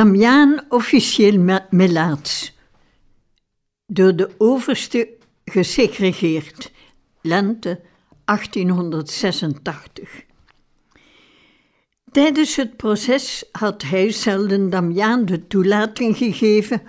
Damiaan 0.00 0.64
officieel 0.68 1.60
melaats. 1.70 2.58
Door 3.86 4.16
de 4.16 4.30
overste 4.38 5.08
gesegregeerd. 5.44 6.72
Lente 7.20 7.80
1886. 8.24 10.24
Tijdens 12.12 12.56
het 12.56 12.76
proces 12.76 13.44
had 13.52 13.84
zelden 14.08 14.70
Damiaan 14.70 15.24
de 15.24 15.46
toelating 15.46 16.16
gegeven 16.16 16.82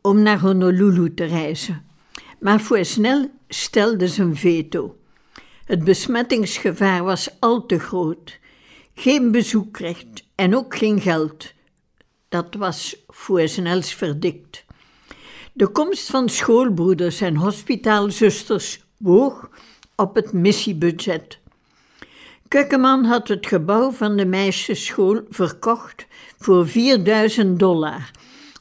om 0.00 0.22
naar 0.22 0.40
Honolulu 0.40 1.14
te 1.14 1.24
reizen. 1.24 1.84
Maar 2.40 2.60
voor 2.60 2.84
snel 2.84 3.30
stelde 3.48 4.14
een 4.16 4.36
veto. 4.36 4.96
Het 5.64 5.84
besmettingsgevaar 5.84 7.04
was 7.04 7.30
al 7.40 7.66
te 7.66 7.78
groot. 7.78 8.38
Geen 8.94 9.32
bezoekrecht 9.32 10.26
en 10.34 10.56
ook 10.56 10.76
geen 10.76 11.00
geld 11.00 11.54
dat 12.28 12.54
was 12.58 12.96
voor 13.08 13.48
snels 13.48 13.94
verdikt. 13.94 14.64
De 15.52 15.66
komst 15.68 16.10
van 16.10 16.28
schoolbroeders 16.28 17.20
en 17.20 17.36
hospitaalzusters 17.36 18.84
woog 18.96 19.48
op 19.96 20.14
het 20.14 20.32
missiebudget. 20.32 21.38
Kukkeman 22.48 23.04
had 23.04 23.28
het 23.28 23.46
gebouw 23.46 23.90
van 23.90 24.16
de 24.16 24.26
meisjesschool 24.26 25.20
verkocht 25.28 26.06
voor 26.38 26.68
4000 26.68 27.58
dollar 27.58 28.10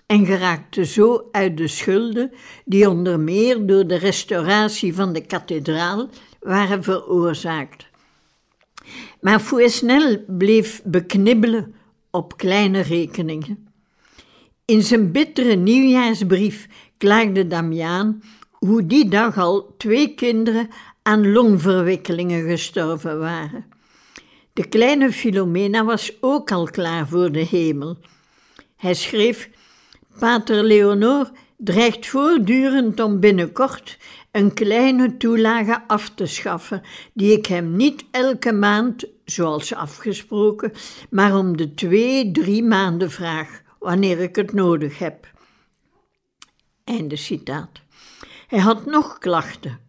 en 0.06 0.26
geraakte 0.26 0.86
zo 0.86 1.28
uit 1.32 1.58
de 1.58 1.68
schulden 1.68 2.32
die 2.66 2.90
onder 2.90 3.20
meer 3.20 3.66
door 3.66 3.88
de 3.88 3.96
restauratie 3.96 4.96
van 4.96 5.14
de 5.14 5.26
kathedraal 5.26 6.10
waren 6.40 6.84
veroorzaakt. 6.84 7.86
Maar 9.22 9.40
Fouesnel 9.40 10.24
bleef 10.28 10.82
beknibbelen 10.84 11.76
op 12.16 12.38
kleine 12.38 12.80
rekeningen. 12.80 13.68
In 14.66 14.82
zijn 14.82 15.12
bittere 15.12 15.56
nieuwjaarsbrief 15.56 16.68
klaagde 16.98 17.48
Damiaan 17.48 18.24
hoe 18.52 18.86
die 18.86 19.10
dag 19.10 19.38
al 19.38 19.74
twee 19.78 20.14
kinderen 20.14 20.70
aan 21.02 21.32
longverwikkelingen 21.32 22.50
gestorven 22.50 23.20
waren. 23.20 23.66
De 24.54 24.68
kleine 24.68 25.12
Filomena 25.12 25.86
was 25.86 26.18
ook 26.22 26.52
al 26.52 26.66
klaar 26.66 27.08
voor 27.08 27.32
de 27.32 27.46
hemel. 27.46 27.98
Hij 28.76 28.94
schreef: 28.94 29.50
Pater 30.20 30.64
Leonor 30.64 31.32
dreigt 31.58 32.08
voortdurend 32.08 33.00
om 33.00 33.20
binnenkort 33.20 33.98
een 34.36 34.54
kleine 34.54 35.18
toelage 35.18 35.88
af 35.88 36.10
te 36.10 36.26
schaffen, 36.26 36.82
die 37.14 37.38
ik 37.38 37.46
hem 37.46 37.76
niet 37.76 38.06
elke 38.12 38.52
maand, 38.52 39.06
zoals 39.26 39.74
afgesproken, 39.74 40.72
maar 41.10 41.38
om 41.38 41.58
de 41.58 41.74
twee, 41.74 42.32
drie 42.32 42.64
maanden 42.64 43.12
vraag, 43.12 43.62
wanneer 43.80 44.20
ik 44.20 44.36
het 44.36 44.54
nodig 44.54 45.00
heb. 45.00 45.28
Einde 46.84 47.16
citaat. 47.16 47.82
Hij 48.48 48.60
had 48.60 48.86
nog 48.86 49.18
klachten. 49.18 49.80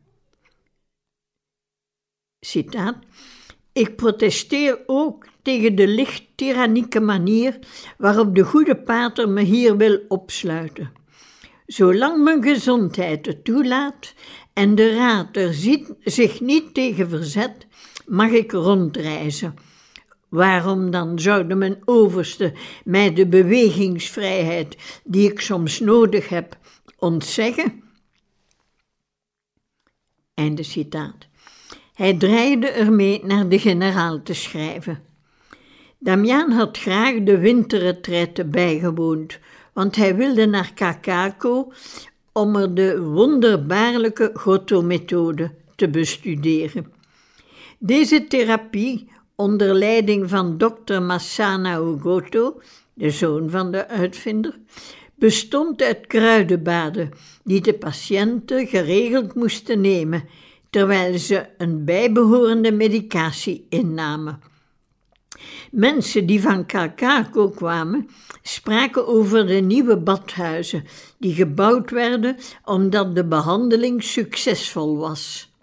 Citaat. 2.40 2.96
Ik 3.72 3.96
protesteer 3.96 4.78
ook 4.86 5.26
tegen 5.42 5.74
de 5.74 5.86
licht 5.86 6.24
tyrannieke 6.34 7.00
manier 7.00 7.58
waarop 7.98 8.34
de 8.34 8.44
goede 8.44 8.76
pater 8.76 9.28
me 9.28 9.42
hier 9.42 9.76
wil 9.76 10.00
opsluiten. 10.08 10.92
Zolang 11.66 12.22
mijn 12.22 12.42
gezondheid 12.42 13.26
het 13.26 13.44
toelaat 13.44 14.14
en 14.52 14.74
de 14.74 14.94
raad 14.94 15.36
er 15.36 15.54
zich 16.04 16.40
niet 16.40 16.74
tegen 16.74 17.08
verzet, 17.08 17.66
mag 18.06 18.30
ik 18.30 18.52
rondreizen. 18.52 19.54
Waarom 20.28 20.90
dan 20.90 21.18
zouden 21.18 21.58
mijn 21.58 21.82
overste 21.84 22.52
mij 22.84 23.12
de 23.12 23.26
bewegingsvrijheid 23.26 25.00
die 25.04 25.30
ik 25.30 25.40
soms 25.40 25.80
nodig 25.80 26.28
heb 26.28 26.58
ontzeggen? 26.98 27.82
Einde 30.34 30.62
citaat. 30.62 31.28
Hij 31.94 32.14
draaide 32.14 32.68
ermee 32.68 33.24
naar 33.24 33.48
de 33.48 33.58
generaal 33.58 34.22
te 34.22 34.34
schrijven. 34.34 35.02
Damiaan 35.98 36.50
had 36.50 36.78
graag 36.78 37.22
de 37.22 37.38
winterretraite 37.38 38.44
bijgewoond, 38.44 39.38
want 39.76 39.96
hij 39.96 40.16
wilde 40.16 40.46
naar 40.46 40.72
Kakako 40.74 41.72
om 42.32 42.56
er 42.56 42.74
de 42.74 43.00
wonderbaarlijke 43.00 44.30
Goto-methode 44.34 45.50
te 45.74 45.88
bestuderen. 45.88 46.92
Deze 47.78 48.26
therapie, 48.26 49.08
onder 49.34 49.74
leiding 49.74 50.30
van 50.30 50.58
dokter 50.58 51.02
Masana 51.02 51.74
Goto, 52.00 52.60
de 52.94 53.10
zoon 53.10 53.50
van 53.50 53.70
de 53.70 53.88
uitvinder, 53.88 54.58
bestond 55.14 55.82
uit 55.82 56.06
kruidenbaden 56.06 57.10
die 57.44 57.60
de 57.60 57.74
patiënten 57.74 58.66
geregeld 58.66 59.34
moesten 59.34 59.80
nemen, 59.80 60.24
terwijl 60.70 61.18
ze 61.18 61.46
een 61.58 61.84
bijbehorende 61.84 62.72
medicatie 62.72 63.66
innamen. 63.68 64.40
Mensen 65.70 66.26
die 66.26 66.40
van 66.40 66.66
Kakako 66.66 67.48
kwamen, 67.48 68.08
spraken 68.42 69.06
over 69.06 69.46
de 69.46 69.54
nieuwe 69.54 69.96
badhuizen 69.96 70.84
die 71.18 71.34
gebouwd 71.34 71.90
werden 71.90 72.36
omdat 72.64 73.14
de 73.14 73.24
behandeling 73.24 74.02
succesvol 74.02 74.96
was. 74.96 75.54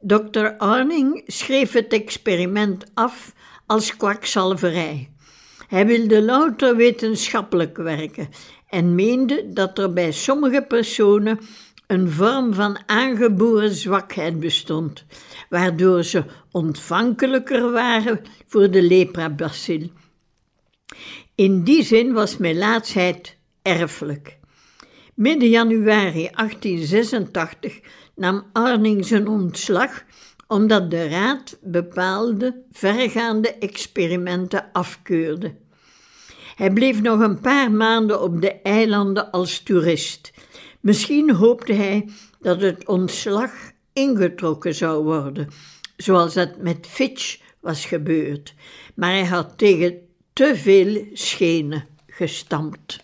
Dr. 0.00 0.56
Arning 0.58 1.22
schreef 1.26 1.72
het 1.72 1.92
experiment 1.92 2.84
af 2.94 3.32
als 3.66 3.96
kwakzalverij. 3.96 5.10
Hij 5.68 5.86
wilde 5.86 6.22
louter 6.22 6.76
wetenschappelijk 6.76 7.76
werken 7.76 8.28
en 8.68 8.94
meende 8.94 9.48
dat 9.52 9.78
er 9.78 9.92
bij 9.92 10.12
sommige 10.12 10.62
personen 10.62 11.40
een 11.86 12.10
vorm 12.10 12.54
van 12.54 12.78
aangeboren 12.86 13.74
zwakheid 13.74 14.40
bestond, 14.40 15.04
waardoor 15.48 16.02
ze 16.02 16.24
ontvankelijker 16.50 17.72
waren 17.72 18.20
voor 18.46 18.70
de 18.70 18.82
leprabacil. 18.82 19.90
In 21.34 21.64
die 21.64 21.82
zin 21.82 22.12
was 22.12 22.36
melaatsheid 22.36 23.36
erfelijk. 23.62 24.38
Midden 25.14 25.48
januari 25.48 26.28
1886 26.32 27.80
nam 28.14 28.42
Arning 28.52 29.06
zijn 29.06 29.28
ontslag 29.28 30.04
omdat 30.46 30.90
de 30.90 31.08
raad 31.08 31.58
bepaalde 31.62 32.62
vergaande 32.72 33.54
experimenten 33.54 34.68
afkeurde. 34.72 35.54
Hij 36.56 36.72
bleef 36.72 37.02
nog 37.02 37.20
een 37.20 37.40
paar 37.40 37.70
maanden 37.70 38.22
op 38.22 38.40
de 38.40 38.52
eilanden 38.52 39.30
als 39.30 39.58
toerist. 39.62 40.32
Misschien 40.84 41.34
hoopte 41.34 41.72
hij 41.72 42.08
dat 42.40 42.60
het 42.60 42.86
ontslag 42.86 43.52
ingetrokken 43.92 44.74
zou 44.74 45.04
worden, 45.04 45.48
zoals 45.96 46.34
dat 46.34 46.56
met 46.58 46.86
Fitch 46.86 47.38
was 47.60 47.84
gebeurd, 47.84 48.54
maar 48.94 49.10
hij 49.10 49.24
had 49.24 49.58
tegen 49.58 49.98
te 50.32 50.56
veel 50.56 51.06
schenen 51.12 51.86
gestampt. 52.06 53.03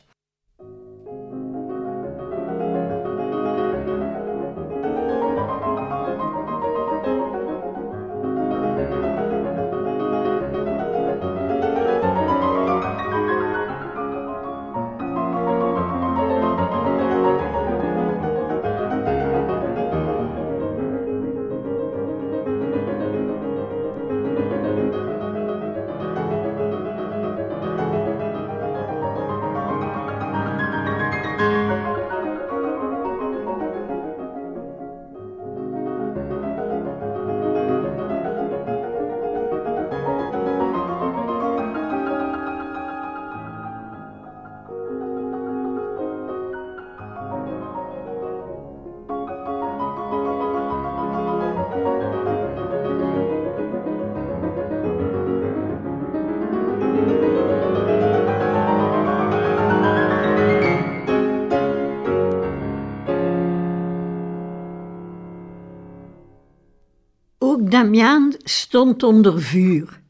Damiaan 67.80 68.34
stond 68.44 69.02
onder 69.02 69.42
vuur. 69.42 70.00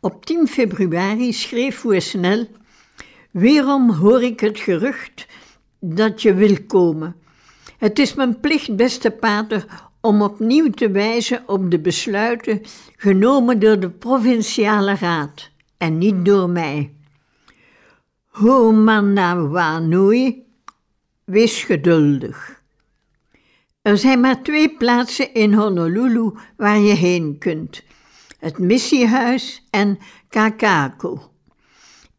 Op 0.00 0.26
10 0.26 0.46
februari 0.48 1.32
schreef 1.32 1.78
Fouesnel: 1.78 2.46
Weerom 3.30 3.90
hoor 3.90 4.22
ik 4.22 4.40
het 4.40 4.58
gerucht 4.58 5.26
dat 5.80 6.22
je 6.22 6.34
wil 6.34 6.56
komen. 6.66 7.16
Het 7.78 7.98
is 7.98 8.14
mijn 8.14 8.40
plicht, 8.40 8.76
beste 8.76 9.10
pater, 9.10 9.66
om 10.00 10.22
opnieuw 10.22 10.70
te 10.70 10.90
wijzen 10.90 11.42
op 11.46 11.70
de 11.70 11.78
besluiten 11.78 12.60
genomen 12.96 13.58
door 13.58 13.80
de 13.80 13.90
provinciale 13.90 14.94
raad 14.94 15.50
en 15.76 15.98
niet 15.98 16.24
door 16.24 16.50
mij. 16.50 16.92
Ho 18.26 18.72
Manawanui, 18.72 20.44
wees 21.24 21.62
geduldig. 21.62 22.55
Er 23.86 23.98
zijn 23.98 24.20
maar 24.20 24.42
twee 24.42 24.76
plaatsen 24.76 25.34
in 25.34 25.54
Honolulu 25.54 26.32
waar 26.56 26.78
je 26.78 26.94
heen 26.94 27.38
kunt: 27.38 27.82
het 28.38 28.58
missiehuis 28.58 29.66
en 29.70 29.98
Kakako. 30.28 31.30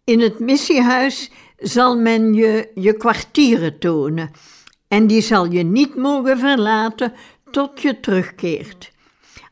In 0.03 0.19
het 0.19 0.39
missiehuis 0.39 1.31
zal 1.57 1.97
men 1.97 2.33
je 2.33 2.71
je 2.75 2.93
kwartieren 2.93 3.79
tonen 3.79 4.31
en 4.87 5.07
die 5.07 5.21
zal 5.21 5.51
je 5.51 5.63
niet 5.63 5.95
mogen 5.95 6.39
verlaten 6.39 7.13
tot 7.51 7.81
je 7.81 7.99
terugkeert. 7.99 8.91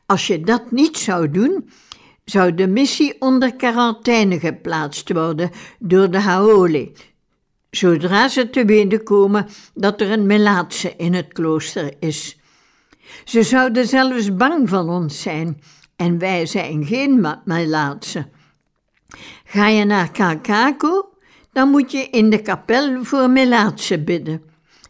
Als 0.06 0.26
je 0.26 0.40
dat 0.40 0.70
niet 0.70 0.98
zou 0.98 1.30
doen, 1.30 1.70
zou 2.24 2.54
de 2.54 2.66
missie 2.66 3.20
onder 3.20 3.56
quarantaine 3.56 4.38
geplaatst 4.40 5.12
worden 5.12 5.50
door 5.78 6.10
de 6.10 6.20
Haole, 6.20 6.92
zodra 7.76 8.28
ze 8.28 8.50
te 8.50 8.64
weten 8.64 9.02
komen 9.02 9.46
dat 9.74 10.00
er 10.00 10.10
een 10.10 10.26
Melaatse 10.26 10.94
in 10.96 11.14
het 11.14 11.32
klooster 11.32 11.94
is. 11.98 12.38
Ze 13.24 13.42
zouden 13.42 13.86
zelfs 13.86 14.36
bang 14.36 14.68
van 14.68 14.88
ons 14.88 15.22
zijn, 15.22 15.62
en 15.96 16.18
wij 16.18 16.46
zijn 16.46 16.84
geen 16.84 17.26
Melaatse. 17.44 18.28
Ga 19.44 19.68
je 19.68 19.84
naar 19.84 20.10
Kakako, 20.10 21.08
dan 21.52 21.68
moet 21.68 21.92
je 21.92 22.08
in 22.10 22.30
de 22.30 22.42
kapel 22.42 23.04
voor 23.04 23.30
Melaatse 23.30 24.02
bidden. 24.02 24.42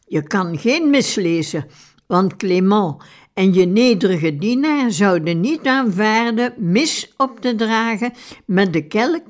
Je 0.07 0.23
kan 0.23 0.59
geen 0.59 0.91
mis 0.91 1.15
lezen, 1.15 1.67
want 2.07 2.37
Clement 2.37 3.03
en 3.35 3.55
je 3.55 3.67
nederige 3.67 4.39
dienaar 4.39 4.91
zouden 4.91 5.41
niet 5.41 5.67
aanvaarden 5.67 6.55
mis 6.57 7.13
op 7.17 7.41
te 7.41 7.55
dragen 7.55 8.13
met 8.45 8.73
de 8.73 8.87
kelk 8.87 9.27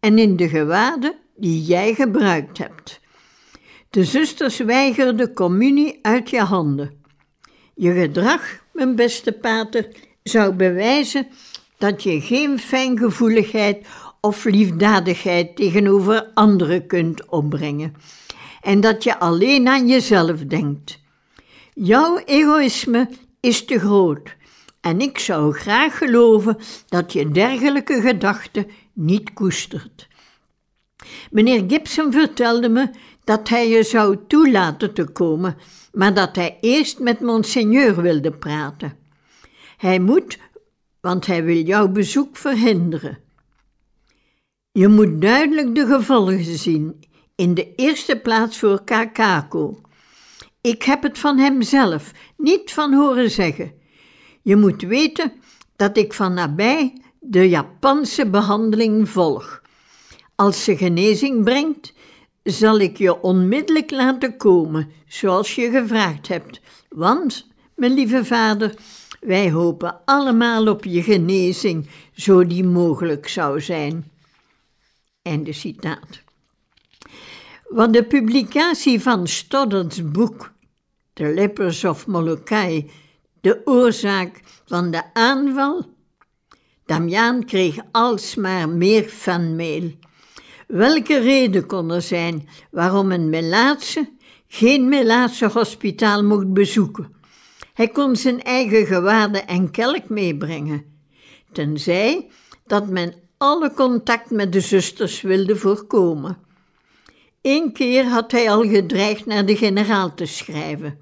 en 0.00 0.18
in 0.18 0.36
de 0.36 0.48
gewaden 0.48 1.14
die 1.40 1.62
jij 1.62 1.94
gebruikt 1.94 2.58
hebt. 2.58 3.00
De 3.90 4.04
zusters 4.04 4.58
weigerden 4.58 5.34
communie 5.34 5.98
uit 6.02 6.30
je 6.30 6.40
handen. 6.40 7.02
Je 7.74 7.92
gedrag, 7.92 8.64
mijn 8.72 8.96
beste 8.96 9.32
pater, 9.32 9.88
zou 10.22 10.54
bewijzen 10.54 11.26
dat 11.78 12.02
je 12.02 12.20
geen 12.20 12.58
fijngevoeligheid 12.58 13.86
of 14.20 14.44
liefdadigheid 14.44 15.56
tegenover 15.56 16.30
anderen 16.34 16.86
kunt 16.86 17.28
opbrengen 17.28 17.94
en 18.60 18.80
dat 18.80 19.04
je 19.04 19.18
alleen 19.18 19.68
aan 19.68 19.88
jezelf 19.88 20.44
denkt. 20.44 21.00
Jouw 21.74 22.18
egoïsme 22.24 23.08
is 23.40 23.64
te 23.64 23.78
groot 23.78 24.36
en 24.80 25.00
ik 25.00 25.18
zou 25.18 25.52
graag 25.52 25.98
geloven 25.98 26.56
dat 26.88 27.12
je 27.12 27.30
dergelijke 27.30 28.00
gedachten 28.00 28.66
niet 28.92 29.32
koestert. 29.32 30.08
Meneer 31.30 31.64
Gibson 31.66 32.12
vertelde 32.12 32.68
me 32.68 32.90
dat 33.24 33.48
hij 33.48 33.68
je 33.68 33.82
zou 33.82 34.16
toelaten 34.28 34.94
te 34.94 35.04
komen, 35.04 35.56
maar 35.92 36.14
dat 36.14 36.36
hij 36.36 36.58
eerst 36.60 36.98
met 36.98 37.20
monseigneur 37.20 38.02
wilde 38.02 38.32
praten. 38.32 38.96
Hij 39.76 39.98
moet, 40.00 40.38
want 41.00 41.26
hij 41.26 41.44
wil 41.44 41.62
jouw 41.62 41.88
bezoek 41.88 42.36
verhinderen. 42.36 43.18
Je 44.72 44.88
moet 44.88 45.20
duidelijk 45.20 45.74
de 45.74 45.86
gevolgen 45.86 46.58
zien, 46.58 47.04
in 47.34 47.54
de 47.54 47.74
eerste 47.74 48.16
plaats 48.16 48.58
voor 48.58 48.84
Kakako. 48.84 49.80
Ik 50.60 50.82
heb 50.82 51.02
het 51.02 51.18
van 51.18 51.38
hem 51.38 51.62
zelf, 51.62 52.12
niet 52.36 52.72
van 52.72 52.94
horen 52.94 53.30
zeggen. 53.30 53.72
Je 54.42 54.56
moet 54.56 54.82
weten 54.82 55.32
dat 55.76 55.96
ik 55.96 56.12
van 56.12 56.34
nabij 56.34 57.02
de 57.20 57.48
Japanse 57.48 58.30
behandeling 58.30 59.08
volg. 59.08 59.59
Als 60.40 60.64
ze 60.64 60.76
genezing 60.76 61.44
brengt, 61.44 61.92
zal 62.42 62.78
ik 62.78 62.98
je 62.98 63.22
onmiddellijk 63.22 63.90
laten 63.90 64.36
komen, 64.36 64.90
zoals 65.06 65.54
je 65.54 65.70
gevraagd 65.70 66.28
hebt. 66.28 66.60
Want, 66.88 67.46
mijn 67.74 67.92
lieve 67.92 68.24
vader, 68.24 68.74
wij 69.20 69.50
hopen 69.50 70.00
allemaal 70.04 70.66
op 70.66 70.84
je 70.84 71.02
genezing, 71.02 71.88
zo 72.12 72.46
die 72.46 72.64
mogelijk 72.64 73.28
zou 73.28 73.60
zijn. 73.60 74.10
Einde 75.22 75.52
citaat. 75.52 76.22
Wat 77.68 77.92
de 77.92 78.04
publicatie 78.04 79.00
van 79.00 79.26
Stoddards 79.26 80.10
boek 80.10 80.52
The 81.12 81.24
Lepers 81.24 81.84
of 81.84 82.06
Molokai, 82.06 82.90
de 83.40 83.60
oorzaak 83.64 84.40
van 84.64 84.90
de 84.90 85.14
aanval? 85.14 85.94
Damiaan 86.86 87.44
kreeg 87.44 87.76
alsmaar 87.90 88.68
meer 88.68 89.04
fanmail. 89.04 89.99
Welke 90.70 91.18
reden 91.18 91.66
kon 91.66 91.90
er 91.90 92.02
zijn 92.02 92.48
waarom 92.70 93.12
een 93.12 93.28
Melaatse 93.28 94.12
geen 94.46 94.88
Melaatse 94.88 95.46
hospitaal 95.46 96.24
mocht 96.24 96.52
bezoeken? 96.52 97.14
Hij 97.74 97.88
kon 97.88 98.16
zijn 98.16 98.42
eigen 98.42 98.86
gewaden 98.86 99.46
en 99.46 99.70
kelk 99.70 100.08
meebrengen, 100.08 100.84
tenzij 101.52 102.30
dat 102.66 102.88
men 102.88 103.14
alle 103.36 103.74
contact 103.74 104.30
met 104.30 104.52
de 104.52 104.60
zusters 104.60 105.20
wilde 105.20 105.56
voorkomen. 105.56 106.38
Eén 107.42 107.72
keer 107.72 108.04
had 108.04 108.32
hij 108.32 108.50
al 108.50 108.62
gedreigd 108.62 109.26
naar 109.26 109.46
de 109.46 109.56
generaal 109.56 110.14
te 110.14 110.26
schrijven. 110.26 110.98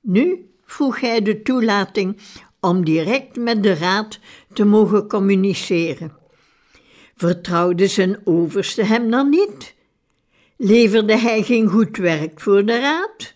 Nu 0.00 0.50
vroeg 0.64 1.00
hij 1.00 1.22
de 1.22 1.42
toelating 1.42 2.18
om 2.60 2.84
direct 2.84 3.36
met 3.36 3.62
de 3.62 3.74
raad 3.74 4.18
te 4.52 4.64
mogen 4.64 5.08
communiceren. 5.08 6.21
Vertrouwde 7.22 7.86
zijn 7.86 8.20
overste 8.24 8.84
hem 8.84 9.10
dan 9.10 9.28
niet? 9.28 9.74
Leverde 10.56 11.18
hij 11.18 11.42
geen 11.42 11.68
goed 11.68 11.96
werk 11.96 12.40
voor 12.40 12.64
de 12.64 12.80
raad? 12.80 13.34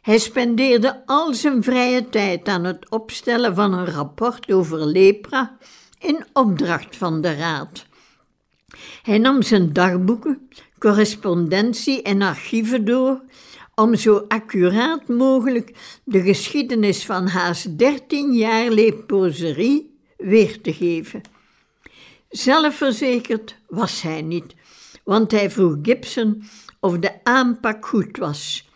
Hij 0.00 0.18
spendeerde 0.18 1.02
al 1.06 1.34
zijn 1.34 1.62
vrije 1.62 2.08
tijd 2.08 2.48
aan 2.48 2.64
het 2.64 2.90
opstellen 2.90 3.54
van 3.54 3.72
een 3.72 3.86
rapport 3.86 4.52
over 4.52 4.86
lepra 4.86 5.56
in 5.98 6.24
opdracht 6.32 6.96
van 6.96 7.20
de 7.20 7.34
raad. 7.34 7.86
Hij 9.02 9.18
nam 9.18 9.42
zijn 9.42 9.72
dagboeken, 9.72 10.48
correspondentie 10.78 12.02
en 12.02 12.22
archieven 12.22 12.84
door 12.84 13.20
om 13.74 13.94
zo 13.94 14.24
accuraat 14.28 15.08
mogelijk 15.08 15.98
de 16.04 16.22
geschiedenis 16.22 17.04
van 17.04 17.26
haast 17.26 17.78
dertien 17.78 18.32
jaar 18.32 18.70
leproserie 18.70 19.98
weer 20.16 20.60
te 20.60 20.72
geven. 20.72 21.34
Zelfverzekerd 22.36 23.56
was 23.68 24.02
hij 24.02 24.22
niet, 24.22 24.54
want 25.04 25.30
hij 25.30 25.50
vroeg 25.50 25.76
Gibson 25.82 26.42
of 26.80 26.98
de 26.98 27.24
aanpak 27.24 27.86
goed 27.86 28.16
was. 28.16 28.70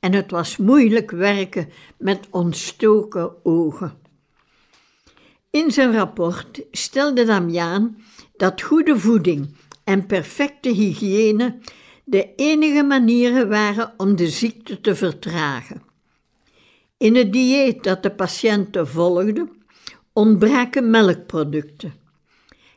En 0.00 0.12
het 0.12 0.30
was 0.30 0.56
moeilijk 0.56 1.10
werken 1.10 1.68
met 1.98 2.26
ontstoken 2.30 3.44
ogen. 3.44 3.98
In 5.50 5.70
zijn 5.70 5.92
rapport 5.92 6.62
stelde 6.70 7.24
Damiaan 7.24 7.96
dat 8.36 8.62
goede 8.62 8.98
voeding 8.98 9.56
en 9.84 10.06
perfecte 10.06 10.68
hygiëne 10.68 11.58
de 12.04 12.34
enige 12.36 12.82
manieren 12.82 13.48
waren 13.48 13.94
om 13.96 14.16
de 14.16 14.28
ziekte 14.28 14.80
te 14.80 14.94
vertragen. 14.94 15.82
In 16.96 17.16
het 17.16 17.32
dieet 17.32 17.82
dat 17.82 18.02
de 18.02 18.10
patiënten 18.10 18.88
volgden, 18.88 19.50
ontbraken 20.12 20.90
melkproducten. 20.90 22.02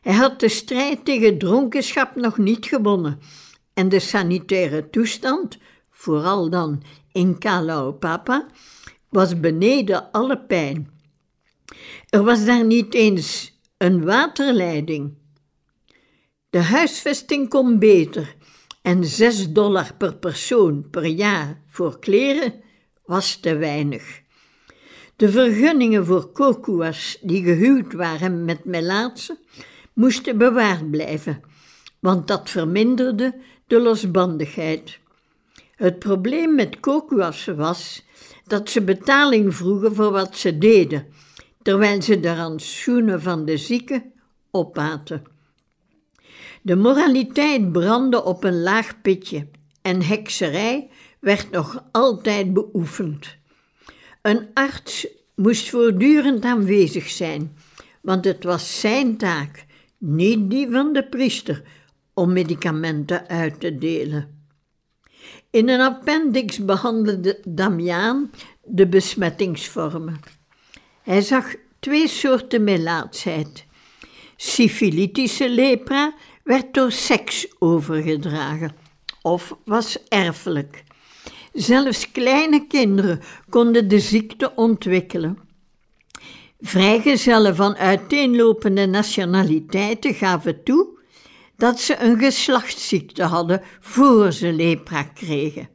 Hij 0.00 0.14
had 0.14 0.40
de 0.40 0.48
strijd 0.48 1.04
tegen 1.04 1.38
dronkenschap 1.38 2.14
nog 2.14 2.38
niet 2.38 2.66
gewonnen 2.66 3.20
en 3.74 3.88
de 3.88 3.98
sanitaire 3.98 4.90
toestand, 4.90 5.58
vooral 5.90 6.50
dan 6.50 6.82
in 7.12 7.38
Kalaupapa, 7.38 8.46
was 9.08 9.40
beneden 9.40 10.10
alle 10.12 10.38
pijn. 10.38 10.90
Er 12.08 12.22
was 12.22 12.44
daar 12.44 12.64
niet 12.64 12.94
eens 12.94 13.58
een 13.76 14.04
waterleiding. 14.04 15.14
De 16.50 16.62
huisvesting 16.62 17.48
kon 17.48 17.78
beter 17.78 18.36
en 18.82 19.04
6 19.04 19.52
dollar 19.52 19.94
per 19.98 20.16
persoon 20.16 20.90
per 20.90 21.04
jaar 21.06 21.62
voor 21.66 21.98
kleren 21.98 22.54
was 23.04 23.36
te 23.36 23.56
weinig. 23.56 24.22
De 25.16 25.30
vergunningen 25.30 26.06
voor 26.06 26.32
kokuas 26.32 27.18
die 27.22 27.42
gehuwd 27.42 27.92
waren 27.92 28.44
met 28.44 28.64
melaatse 28.64 29.38
moesten 29.98 30.38
bewaard 30.38 30.90
blijven, 30.90 31.40
want 31.98 32.28
dat 32.28 32.50
verminderde 32.50 33.34
de 33.66 33.80
losbandigheid. 33.80 34.98
Het 35.74 35.98
probleem 35.98 36.54
met 36.54 36.80
kokuas 36.80 37.44
was 37.44 38.04
dat 38.46 38.70
ze 38.70 38.82
betaling 38.82 39.54
vroegen 39.54 39.94
voor 39.94 40.10
wat 40.10 40.36
ze 40.36 40.58
deden, 40.58 41.06
terwijl 41.62 42.02
ze 42.02 42.20
de 42.20 42.34
rantsoenen 42.34 43.22
van 43.22 43.44
de 43.44 43.56
zieken 43.56 44.12
opaten. 44.50 45.22
De 46.62 46.76
moraliteit 46.76 47.72
brandde 47.72 48.24
op 48.24 48.44
een 48.44 48.62
laag 48.62 49.00
pitje 49.00 49.48
en 49.82 50.02
hekserij 50.02 50.90
werd 51.20 51.50
nog 51.50 51.84
altijd 51.92 52.52
beoefend. 52.52 53.36
Een 54.22 54.46
arts 54.54 55.06
moest 55.34 55.70
voortdurend 55.70 56.44
aanwezig 56.44 57.08
zijn, 57.08 57.56
want 58.00 58.24
het 58.24 58.44
was 58.44 58.80
zijn 58.80 59.16
taak, 59.16 59.66
niet 59.98 60.50
die 60.50 60.70
van 60.70 60.92
de 60.92 61.08
priester, 61.08 61.62
om 62.14 62.32
medicamenten 62.32 63.28
uit 63.28 63.60
te 63.60 63.78
delen. 63.78 64.46
In 65.50 65.68
een 65.68 65.80
appendix 65.80 66.64
behandelde 66.64 67.40
Damiaan 67.48 68.30
de 68.64 68.86
besmettingsvormen. 68.86 70.20
Hij 71.02 71.20
zag 71.20 71.54
twee 71.78 72.08
soorten 72.08 72.64
melaatsheid. 72.64 73.66
Syphilitische 74.36 75.50
lepra 75.50 76.14
werd 76.44 76.74
door 76.74 76.92
seks 76.92 77.46
overgedragen 77.58 78.72
of 79.22 79.56
was 79.64 80.08
erfelijk. 80.08 80.84
Zelfs 81.52 82.10
kleine 82.10 82.66
kinderen 82.66 83.20
konden 83.48 83.88
de 83.88 83.98
ziekte 84.00 84.54
ontwikkelen. 84.54 85.47
Vrijgezellen 86.60 87.56
van 87.56 87.76
uiteenlopende 87.76 88.86
nationaliteiten 88.86 90.14
gaven 90.14 90.62
toe 90.62 90.98
dat 91.56 91.80
ze 91.80 92.00
een 92.00 92.18
geslachtsziekte 92.18 93.22
hadden 93.22 93.62
voor 93.80 94.32
ze 94.32 94.52
lepra 94.52 95.02
kregen. 95.02 95.68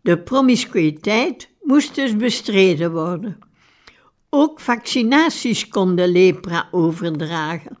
De 0.00 0.18
promiscuïteit 0.18 1.50
moest 1.62 1.94
dus 1.94 2.16
bestreden 2.16 2.92
worden. 2.92 3.38
Ook 4.30 4.60
vaccinaties 4.60 5.68
konden 5.68 6.08
lepra 6.08 6.68
overdragen. 6.70 7.78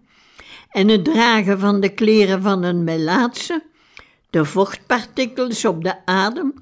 En 0.68 0.88
het 0.88 1.04
dragen 1.04 1.58
van 1.58 1.80
de 1.80 1.88
kleren 1.88 2.42
van 2.42 2.62
een 2.62 2.84
melaatse, 2.84 3.62
de 4.30 4.44
vochtpartikels 4.44 5.64
op 5.64 5.84
de 5.84 6.06
adem, 6.06 6.54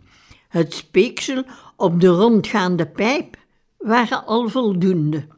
het 0.49 0.75
speeksel 0.75 1.45
op 1.77 2.01
de 2.01 2.09
rondgaande 2.09 2.87
pijp 2.87 3.37
waren 3.79 4.27
al 4.27 4.49
voldoende. 4.49 5.36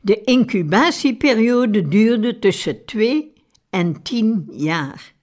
De 0.00 0.24
incubatieperiode 0.24 1.88
duurde 1.88 2.38
tussen 2.38 2.84
twee 2.84 3.32
en 3.70 4.02
tien 4.02 4.48
jaar. 4.50 5.14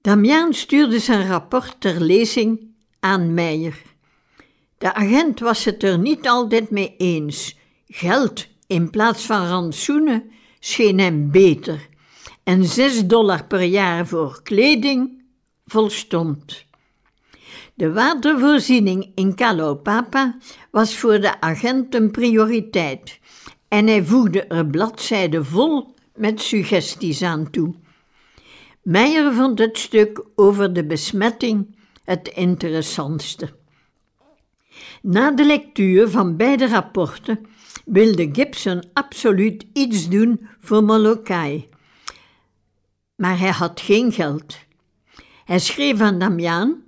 Damiaan 0.00 0.54
stuurde 0.54 0.98
zijn 0.98 1.28
rapport 1.28 1.80
ter 1.80 2.00
lezing 2.00 2.60
aan 3.00 3.34
Meijer. 3.34 3.82
De 4.78 4.94
agent 4.94 5.40
was 5.40 5.64
het 5.64 5.82
er 5.82 5.98
niet 5.98 6.28
altijd 6.28 6.70
mee 6.70 6.94
eens. 6.96 7.56
Geld 7.88 8.46
in 8.66 8.90
plaats 8.90 9.26
van 9.26 9.46
rantsoenen 9.46 10.30
scheen 10.60 10.98
hem 10.98 11.30
beter. 11.30 11.88
En 12.42 12.64
zes 12.64 13.06
dollar 13.06 13.46
per 13.46 13.62
jaar 13.62 14.06
voor 14.06 14.40
kleding 14.42 15.22
volstond. 15.66 16.64
De 17.74 17.92
watervoorziening 17.92 19.12
in 19.14 19.34
Kalopapa 19.34 20.36
was 20.70 20.96
voor 20.96 21.20
de 21.20 21.40
agent 21.40 21.94
een 21.94 22.10
prioriteit 22.10 23.18
en 23.68 23.86
hij 23.86 24.04
voegde 24.04 24.44
er 24.44 24.66
bladzijden 24.66 25.46
vol 25.46 25.94
met 26.14 26.40
suggesties 26.40 27.22
aan 27.22 27.50
toe. 27.50 27.74
Meijer 28.82 29.34
vond 29.34 29.58
het 29.58 29.78
stuk 29.78 30.24
over 30.34 30.72
de 30.72 30.84
besmetting 30.84 31.76
het 32.04 32.28
interessantste. 32.28 33.52
Na 35.02 35.30
de 35.30 35.44
lectuur 35.44 36.08
van 36.08 36.36
beide 36.36 36.68
rapporten 36.68 37.46
wilde 37.84 38.28
Gibson 38.32 38.82
absoluut 38.92 39.66
iets 39.72 40.08
doen 40.08 40.48
voor 40.58 40.84
Molokai. 40.84 41.68
Maar 43.16 43.38
hij 43.38 43.50
had 43.50 43.80
geen 43.80 44.12
geld. 44.12 44.58
Hij 45.44 45.58
schreef 45.58 46.00
aan 46.00 46.18
Damiaan: 46.18 46.82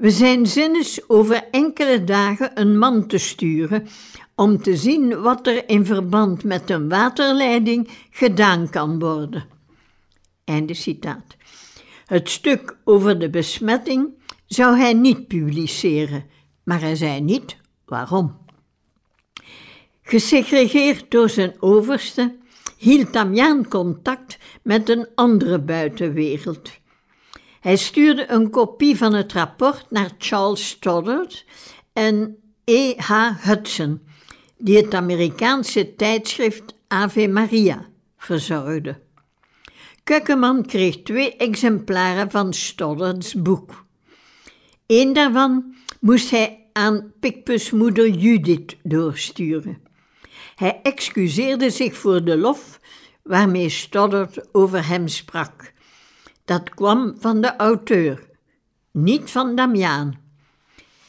We 0.00 0.10
zijn 0.10 0.46
zinnes 0.46 1.08
over 1.08 1.48
enkele 1.50 2.04
dagen 2.04 2.60
een 2.60 2.78
man 2.78 3.06
te 3.06 3.18
sturen 3.18 3.86
om 4.34 4.62
te 4.62 4.76
zien 4.76 5.20
wat 5.20 5.46
er 5.46 5.68
in 5.68 5.86
verband 5.86 6.44
met 6.44 6.70
een 6.70 6.88
waterleiding 6.88 7.88
gedaan 8.10 8.70
kan 8.70 8.98
worden. 8.98 9.44
Einde 10.44 10.74
citaat. 10.74 11.36
Het 12.06 12.28
stuk 12.28 12.76
over 12.84 13.18
de 13.18 13.30
besmetting 13.30 14.08
zou 14.46 14.76
hij 14.76 14.92
niet 14.92 15.28
publiceren, 15.28 16.24
maar 16.64 16.80
hij 16.80 16.96
zei 16.96 17.20
niet 17.20 17.56
waarom. 17.84 18.38
Gesegregeerd 20.02 21.10
door 21.10 21.28
zijn 21.28 21.54
overste 21.58 22.36
hield 22.76 23.12
Damiaan 23.12 23.68
contact 23.68 24.38
met 24.62 24.88
een 24.88 25.08
andere 25.14 25.58
buitenwereld. 25.58 26.79
Hij 27.60 27.76
stuurde 27.76 28.30
een 28.30 28.50
kopie 28.50 28.96
van 28.96 29.14
het 29.14 29.32
rapport 29.32 29.90
naar 29.90 30.10
Charles 30.18 30.68
Stoddard 30.68 31.44
en 31.92 32.36
E. 32.64 32.94
H. 32.96 33.30
Hudson, 33.44 34.00
die 34.58 34.76
het 34.76 34.94
Amerikaanse 34.94 35.94
tijdschrift 35.94 36.74
Ave 36.88 37.28
Maria 37.28 37.86
verzorgde. 38.16 39.00
Kukkeman 40.04 40.66
kreeg 40.66 41.02
twee 41.02 41.36
exemplaren 41.36 42.30
van 42.30 42.52
Stoddards 42.52 43.34
boek. 43.34 43.84
Eén 44.86 45.12
daarvan 45.12 45.74
moest 46.00 46.30
hij 46.30 46.66
aan 46.72 47.12
Picpus 47.20 47.70
moeder 47.70 48.08
Judith 48.08 48.76
doorsturen. 48.82 49.82
Hij 50.54 50.80
excuseerde 50.82 51.70
zich 51.70 51.96
voor 51.96 52.24
de 52.24 52.36
lof 52.36 52.80
waarmee 53.22 53.68
Stoddard 53.68 54.54
over 54.54 54.86
hem 54.86 55.08
sprak. 55.08 55.72
Dat 56.50 56.68
kwam 56.74 57.14
van 57.18 57.40
de 57.40 57.56
auteur, 57.56 58.28
niet 58.90 59.30
van 59.30 59.54
Damiaan. 59.54 60.20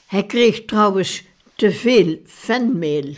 Hij 0.07 0.25
kreeg 0.25 0.65
trouwens 0.65 1.23
te 1.55 1.71
veel 1.71 2.19
fanmail. 2.25 3.15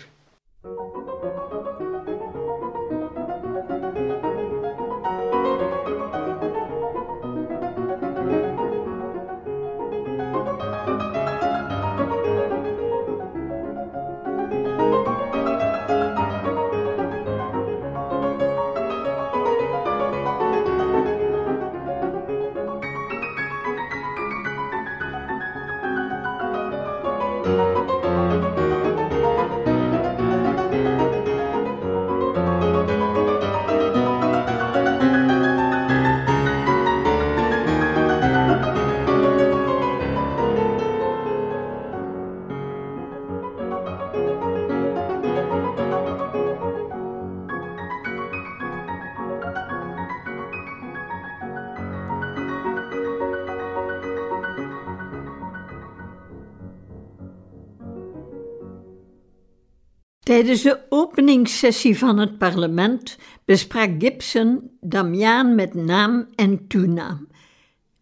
Tijdens 60.34 60.62
de 60.62 60.80
openingssessie 60.90 61.98
van 61.98 62.18
het 62.18 62.38
parlement 62.38 63.18
besprak 63.46 63.90
Gibson 64.00 64.72
Damiaan 64.82 65.56
met 65.56 65.74
naam 65.74 66.28
en 66.36 66.68
toenaam. 66.68 67.28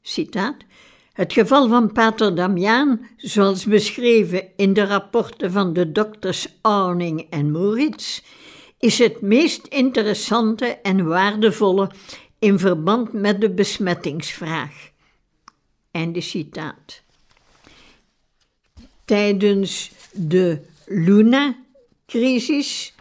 Citaat. 0.01 0.55
Het 1.13 1.33
geval 1.33 1.67
van 1.67 1.91
Pater 1.91 2.35
Damiaan, 2.35 3.07
zoals 3.17 3.65
beschreven 3.65 4.43
in 4.55 4.73
de 4.73 4.85
rapporten 4.85 5.51
van 5.51 5.73
de 5.73 5.91
dokters 5.91 6.47
Arning 6.61 7.27
en 7.29 7.51
Moritz, 7.51 8.21
is 8.79 8.97
het 8.97 9.21
meest 9.21 9.67
interessante 9.67 10.65
en 10.65 11.07
waardevolle 11.07 11.91
in 12.39 12.59
verband 12.59 13.13
met 13.13 13.41
de 13.41 13.49
besmettingsvraag. 13.49 14.89
Einde 15.91 16.21
citaat. 16.21 17.01
Tijdens 19.05 19.91
de 20.11 20.61
Luna 20.85 21.60
crisis. 22.11 22.93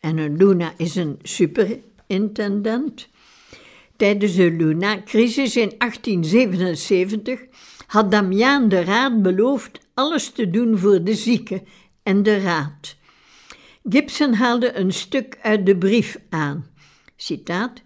En 0.00 0.18
een 0.18 0.36
Luna 0.36 0.72
is 0.76 0.94
een 0.94 1.18
superintendent. 1.22 3.08
Tijdens 3.96 4.34
de 4.34 4.50
Luna-crisis 4.50 5.56
in 5.56 5.72
1877 5.78 7.40
had 7.86 8.10
Damiaan 8.10 8.68
de 8.68 8.84
raad 8.84 9.22
beloofd 9.22 9.80
alles 9.94 10.30
te 10.30 10.50
doen 10.50 10.78
voor 10.78 11.04
de 11.04 11.14
zieken 11.14 11.62
en 12.02 12.22
de 12.22 12.40
raad. 12.40 12.96
Gibson 13.88 14.32
haalde 14.32 14.76
een 14.76 14.92
stuk 14.92 15.38
uit 15.42 15.66
de 15.66 15.76
brief 15.76 16.18
aan. 16.30 16.66
Citaat: 17.16 17.82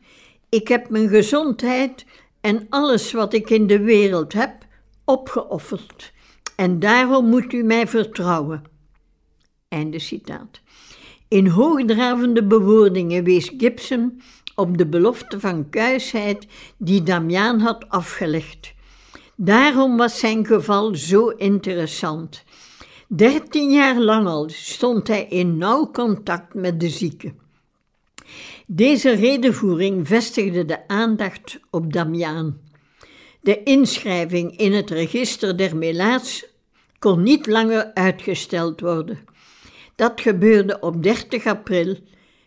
Ik 0.48 0.68
heb 0.68 0.88
mijn 0.90 1.08
gezondheid 1.08 2.04
en 2.40 2.66
alles 2.68 3.12
wat 3.12 3.32
ik 3.32 3.50
in 3.50 3.66
de 3.66 3.80
wereld 3.80 4.32
heb 4.32 4.66
opgeofferd, 5.04 6.12
en 6.56 6.78
daarom 6.78 7.28
moet 7.28 7.52
u 7.52 7.62
mij 7.62 7.86
vertrouwen. 7.86 8.76
Einde 9.68 9.98
citaat. 9.98 10.60
In 11.28 11.46
hoogdravende 11.46 12.44
bewoordingen 12.44 13.24
wees 13.24 13.52
Gibson 13.58 14.20
op 14.54 14.78
de 14.78 14.86
belofte 14.86 15.40
van 15.40 15.70
kuisheid 15.70 16.46
die 16.76 17.02
Damiaan 17.02 17.60
had 17.60 17.88
afgelegd. 17.88 18.72
Daarom 19.36 19.96
was 19.96 20.18
zijn 20.18 20.46
geval 20.46 20.94
zo 20.94 21.28
interessant. 21.28 22.44
Dertien 23.06 23.70
jaar 23.70 24.00
lang 24.00 24.26
al 24.26 24.48
stond 24.48 25.08
hij 25.08 25.24
in 25.24 25.56
nauw 25.56 25.90
contact 25.90 26.54
met 26.54 26.80
de 26.80 26.88
zieke. 26.88 27.34
Deze 28.66 29.10
redenvoering 29.10 30.06
vestigde 30.06 30.64
de 30.64 30.88
aandacht 30.88 31.60
op 31.70 31.92
Damiaan. 31.92 32.60
De 33.40 33.62
inschrijving 33.62 34.56
in 34.56 34.72
het 34.72 34.90
register 34.90 35.56
der 35.56 35.76
melaats 35.76 36.46
kon 36.98 37.22
niet 37.22 37.46
langer 37.46 37.94
uitgesteld 37.94 38.80
worden. 38.80 39.27
Dat 39.98 40.20
gebeurde 40.20 40.80
op 40.80 41.02
30 41.02 41.46
april, 41.46 41.96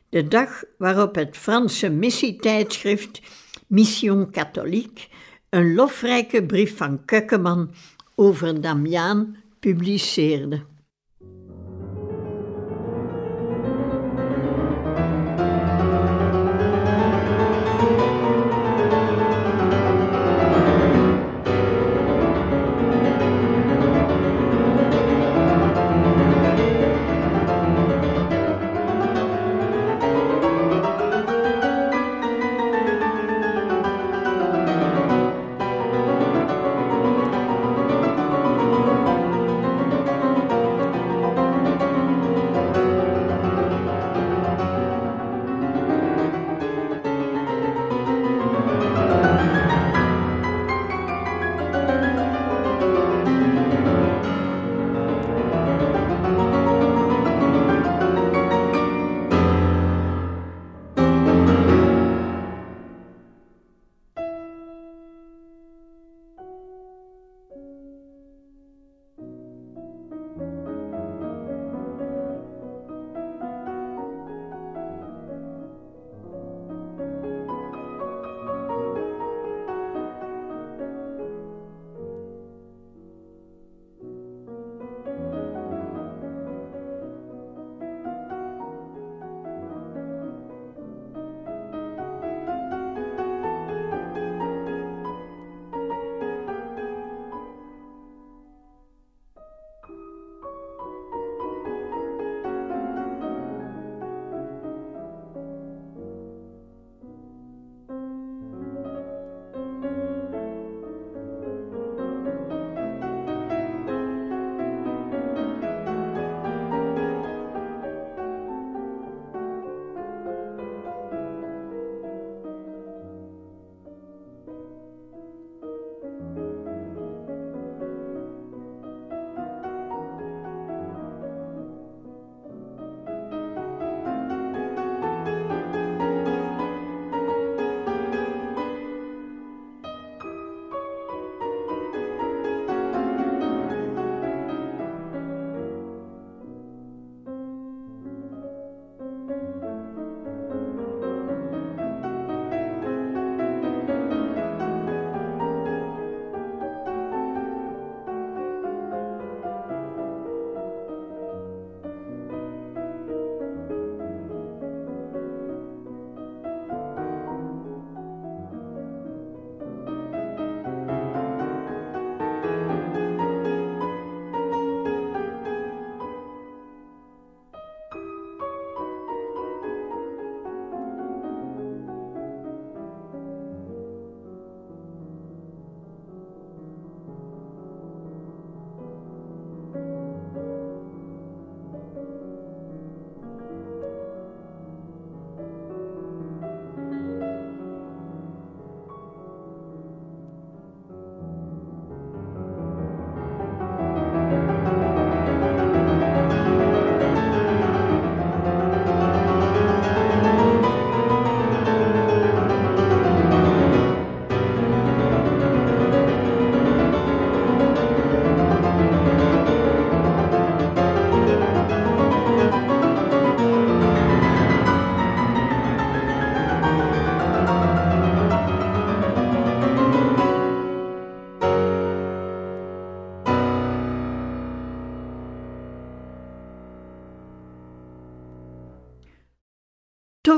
de 0.10 0.27
dag 0.27 0.63
waarop 0.77 1.15
het 1.15 1.38
Franse 1.38 1.89
missietijdschrift 1.89 3.22
Mission 3.67 4.31
Catholique 4.31 5.08
een 5.50 5.74
lofrijke 5.74 6.46
brief 6.46 6.77
van 6.77 7.05
Kukkeman 7.05 7.72
over 8.15 8.62
Damiaan 8.62 9.36
publiceerde. 9.60 10.63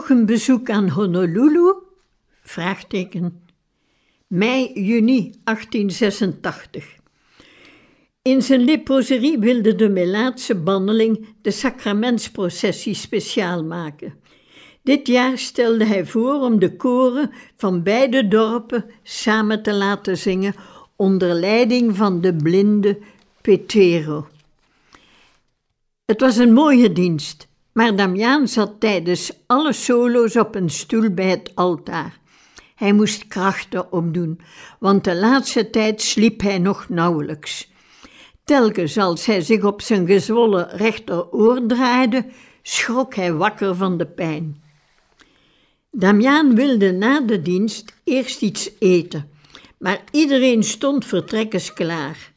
Een 0.10 0.26
bezoek 0.26 0.70
aan 0.70 0.90
Honolulu? 0.90 1.74
Vraagteken. 2.42 3.42
Mei, 4.28 4.72
juni 4.74 5.34
1886. 5.44 6.96
In 8.22 8.42
zijn 8.42 8.64
leproserie 8.64 9.40
wilde 9.40 9.76
de 9.76 9.90
Melaatse 9.90 10.56
banneling 10.56 11.28
de 11.42 11.52
sacramentsprocessie 11.52 12.94
speciaal 12.94 13.64
maken. 13.64 14.14
Dit 14.82 15.08
jaar 15.08 15.38
stelde 15.38 15.86
hij 15.86 16.06
voor 16.06 16.42
om 16.42 16.60
de 16.60 16.76
koren 16.76 17.32
van 17.58 17.84
beide 17.84 18.28
dorpen 18.28 18.86
samen 19.04 19.64
te 19.64 19.74
laten 19.74 20.18
zingen 20.18 20.56
onder 20.96 21.34
leiding 21.34 21.96
van 21.96 22.22
de 22.22 22.36
blinde 22.36 22.98
Petero. 23.42 24.28
Het 26.06 26.22
was 26.22 26.38
een 26.38 26.54
mooie 26.54 26.92
dienst, 26.92 27.48
maar 27.74 27.96
Damiaan 27.96 28.48
zat 28.48 28.80
tijdens 28.80 29.32
alle 29.48 29.74
solo's 29.74 30.36
op 30.36 30.56
een 30.56 30.70
stoel 30.70 31.10
bij 31.10 31.30
het 31.30 31.52
altaar. 31.56 32.20
Hij 32.76 32.94
moest 32.94 33.28
krachten 33.28 33.92
opdoen, 33.92 34.40
want 34.80 35.04
de 35.04 35.16
laatste 35.16 35.70
tijd 35.70 36.02
sliep 36.02 36.42
hij 36.42 36.60
nog 36.60 36.90
nauwelijks. 36.90 37.72
Telkens 38.44 38.98
als 38.98 39.26
hij 39.26 39.42
zich 39.42 39.64
op 39.64 39.82
zijn 39.82 40.08
gezwollen 40.08 40.70
rechteroor 40.70 41.66
draaide, 41.68 42.26
schrok 42.62 43.16
hij 43.16 43.34
wakker 43.34 43.76
van 43.76 43.98
de 43.98 44.06
pijn. 44.06 44.64
Damiaan 45.92 46.56
wilde 46.56 46.92
na 46.92 47.22
de 47.22 47.42
dienst 47.42 48.02
eerst 48.04 48.42
iets 48.42 48.72
eten, 48.80 49.30
maar 49.78 50.04
iedereen 50.12 50.64
stond 50.64 51.06
vertrekkens 51.06 51.74
klaar. 51.74 52.33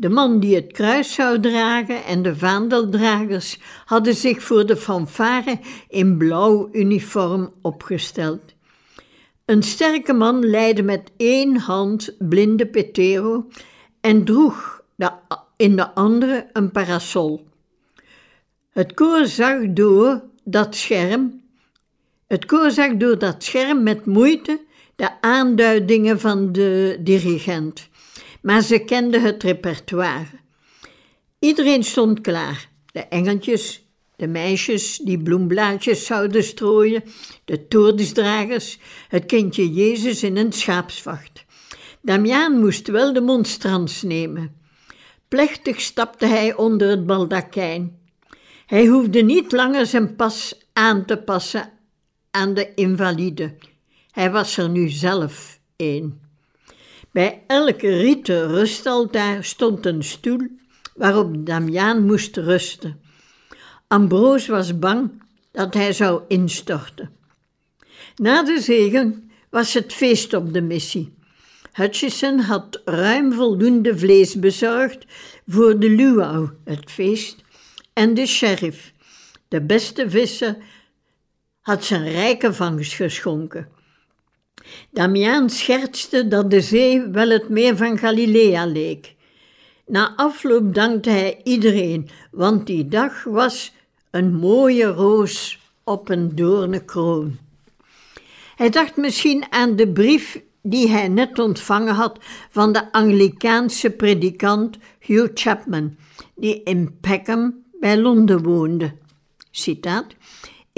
De 0.00 0.08
man 0.08 0.40
die 0.40 0.54
het 0.54 0.72
kruis 0.72 1.14
zou 1.14 1.40
dragen 1.40 2.04
en 2.04 2.22
de 2.22 2.36
vaandeldragers 2.36 3.58
hadden 3.84 4.14
zich 4.14 4.42
voor 4.42 4.66
de 4.66 4.76
fanfare 4.76 5.58
in 5.88 6.16
blauw 6.18 6.68
uniform 6.72 7.52
opgesteld. 7.62 8.40
Een 9.44 9.62
sterke 9.62 10.12
man 10.12 10.46
leidde 10.46 10.82
met 10.82 11.10
één 11.16 11.56
hand 11.56 12.14
blinde 12.18 12.66
Petero 12.66 13.46
en 14.00 14.24
droeg 14.24 14.82
in 15.56 15.76
de 15.76 15.94
andere 15.94 16.46
een 16.52 16.70
parasol. 16.70 17.46
Het 18.70 18.94
koor 18.94 19.26
zag 19.26 19.58
door 19.68 20.22
dat 20.44 20.76
scherm, 20.76 21.42
het 22.26 22.46
koor 22.46 22.70
zag 22.70 22.96
door 22.96 23.18
dat 23.18 23.44
scherm 23.44 23.82
met 23.82 24.06
moeite 24.06 24.60
de 24.96 25.20
aanduidingen 25.20 26.20
van 26.20 26.52
de 26.52 26.98
dirigent, 27.00 27.88
maar 28.42 28.62
ze 28.62 28.78
kenden 28.78 29.22
het 29.22 29.42
repertoire. 29.42 30.26
Iedereen 31.38 31.84
stond 31.84 32.20
klaar, 32.20 32.68
de 32.92 33.00
engeltjes, 33.00 33.86
de 34.16 34.26
meisjes 34.26 34.96
die 34.96 35.22
bloemblaadjes 35.22 36.06
zouden 36.06 36.44
strooien, 36.44 37.02
de 37.44 37.68
toordesdragers, 37.68 38.78
het 39.08 39.26
kindje 39.26 39.72
Jezus 39.72 40.22
in 40.22 40.36
een 40.36 40.52
schaapsvacht. 40.52 41.44
Damiaan 42.02 42.58
moest 42.58 42.88
wel 42.88 43.12
de 43.12 43.20
monstrans 43.20 44.02
nemen. 44.02 44.56
Plechtig 45.28 45.80
stapte 45.80 46.26
hij 46.26 46.54
onder 46.56 46.88
het 46.88 47.06
baldakijn. 47.06 47.98
Hij 48.66 48.86
hoefde 48.86 49.22
niet 49.22 49.52
langer 49.52 49.86
zijn 49.86 50.16
pas 50.16 50.66
aan 50.72 51.04
te 51.04 51.16
passen 51.16 51.72
aan 52.30 52.54
de 52.54 52.74
invalide. 52.74 53.54
Hij 54.10 54.30
was 54.30 54.56
er 54.56 54.68
nu 54.68 54.88
zelf 54.88 55.60
een. 55.76 56.27
Bij 57.12 57.42
elke 57.46 57.88
rieten 57.88 58.48
rustaltaar 58.48 59.44
stond 59.44 59.86
een 59.86 60.04
stoel 60.04 60.46
waarop 60.94 61.46
Damiaan 61.46 62.06
moest 62.06 62.36
rusten. 62.36 63.00
Ambroos 63.86 64.46
was 64.46 64.78
bang 64.78 65.22
dat 65.52 65.74
hij 65.74 65.92
zou 65.92 66.22
instorten. 66.28 67.10
Na 68.16 68.42
de 68.42 68.60
zegen 68.60 69.30
was 69.50 69.74
het 69.74 69.92
feest 69.92 70.34
op 70.34 70.52
de 70.52 70.60
missie. 70.60 71.16
Hutchison 71.72 72.40
had 72.40 72.80
ruim 72.84 73.32
voldoende 73.32 73.98
vlees 73.98 74.38
bezorgd 74.38 75.06
voor 75.46 75.78
de 75.78 75.90
luau, 75.90 76.50
het 76.64 76.90
feest, 76.90 77.36
en 77.92 78.14
de 78.14 78.26
sheriff, 78.26 78.92
de 79.48 79.60
beste 79.62 80.10
visser, 80.10 80.56
had 81.60 81.84
zijn 81.84 82.08
rijke 82.08 82.52
vangst 82.52 82.92
geschonken. 82.92 83.68
Damiaan 84.90 85.50
schertste 85.50 86.28
dat 86.28 86.50
de 86.50 86.60
zee 86.60 87.02
wel 87.02 87.28
het 87.28 87.48
meer 87.48 87.76
van 87.76 87.98
Galilea 87.98 88.66
leek. 88.66 89.14
Na 89.86 90.12
afloop 90.16 90.74
dankte 90.74 91.10
hij 91.10 91.40
iedereen, 91.44 92.08
want 92.30 92.66
die 92.66 92.88
dag 92.88 93.24
was 93.24 93.72
een 94.10 94.34
mooie 94.34 94.84
roos 94.84 95.58
op 95.84 96.08
een 96.08 96.34
doornenkroon. 96.34 97.38
Hij 98.56 98.70
dacht 98.70 98.96
misschien 98.96 99.44
aan 99.50 99.76
de 99.76 99.88
brief 99.88 100.42
die 100.62 100.88
hij 100.88 101.08
net 101.08 101.38
ontvangen 101.38 101.94
had 101.94 102.18
van 102.50 102.72
de 102.72 102.92
Anglikaanse 102.92 103.90
predikant 103.90 104.78
Hugh 104.98 105.30
Chapman, 105.34 105.96
die 106.34 106.62
in 106.62 106.98
Peckham 107.00 107.54
bij 107.80 107.98
Londen 107.98 108.42
woonde. 108.42 108.92
Citaat. 109.50 110.06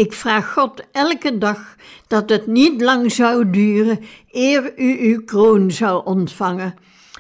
Ik 0.01 0.13
vraag 0.13 0.53
God 0.53 0.83
elke 0.93 1.39
dag 1.39 1.77
dat 2.07 2.31
het 2.31 2.47
niet 2.47 2.81
lang 2.81 3.13
zou 3.13 3.51
duren 3.51 3.99
eer 4.31 4.79
u 4.79 5.13
uw 5.13 5.25
kroon 5.25 5.71
zou 5.71 6.05
ontvangen. 6.05 6.75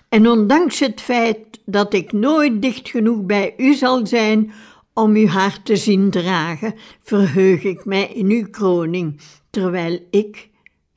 En 0.09 0.29
ondanks 0.29 0.79
het 0.79 1.01
feit 1.01 1.61
dat 1.65 1.95
ik 1.95 2.13
nooit 2.13 2.63
dicht 2.63 2.89
genoeg 2.89 3.23
bij 3.23 3.55
u 3.57 3.75
zal 3.75 4.07
zijn 4.07 4.53
om 4.93 5.15
uw 5.15 5.27
hart 5.27 5.65
te 5.65 5.77
zien 5.77 6.11
dragen, 6.11 6.75
verheug 7.03 7.63
ik 7.63 7.85
mij 7.85 8.07
in 8.07 8.31
uw 8.31 8.51
kroning, 8.51 9.21
terwijl 9.51 10.07
ik 10.11 10.49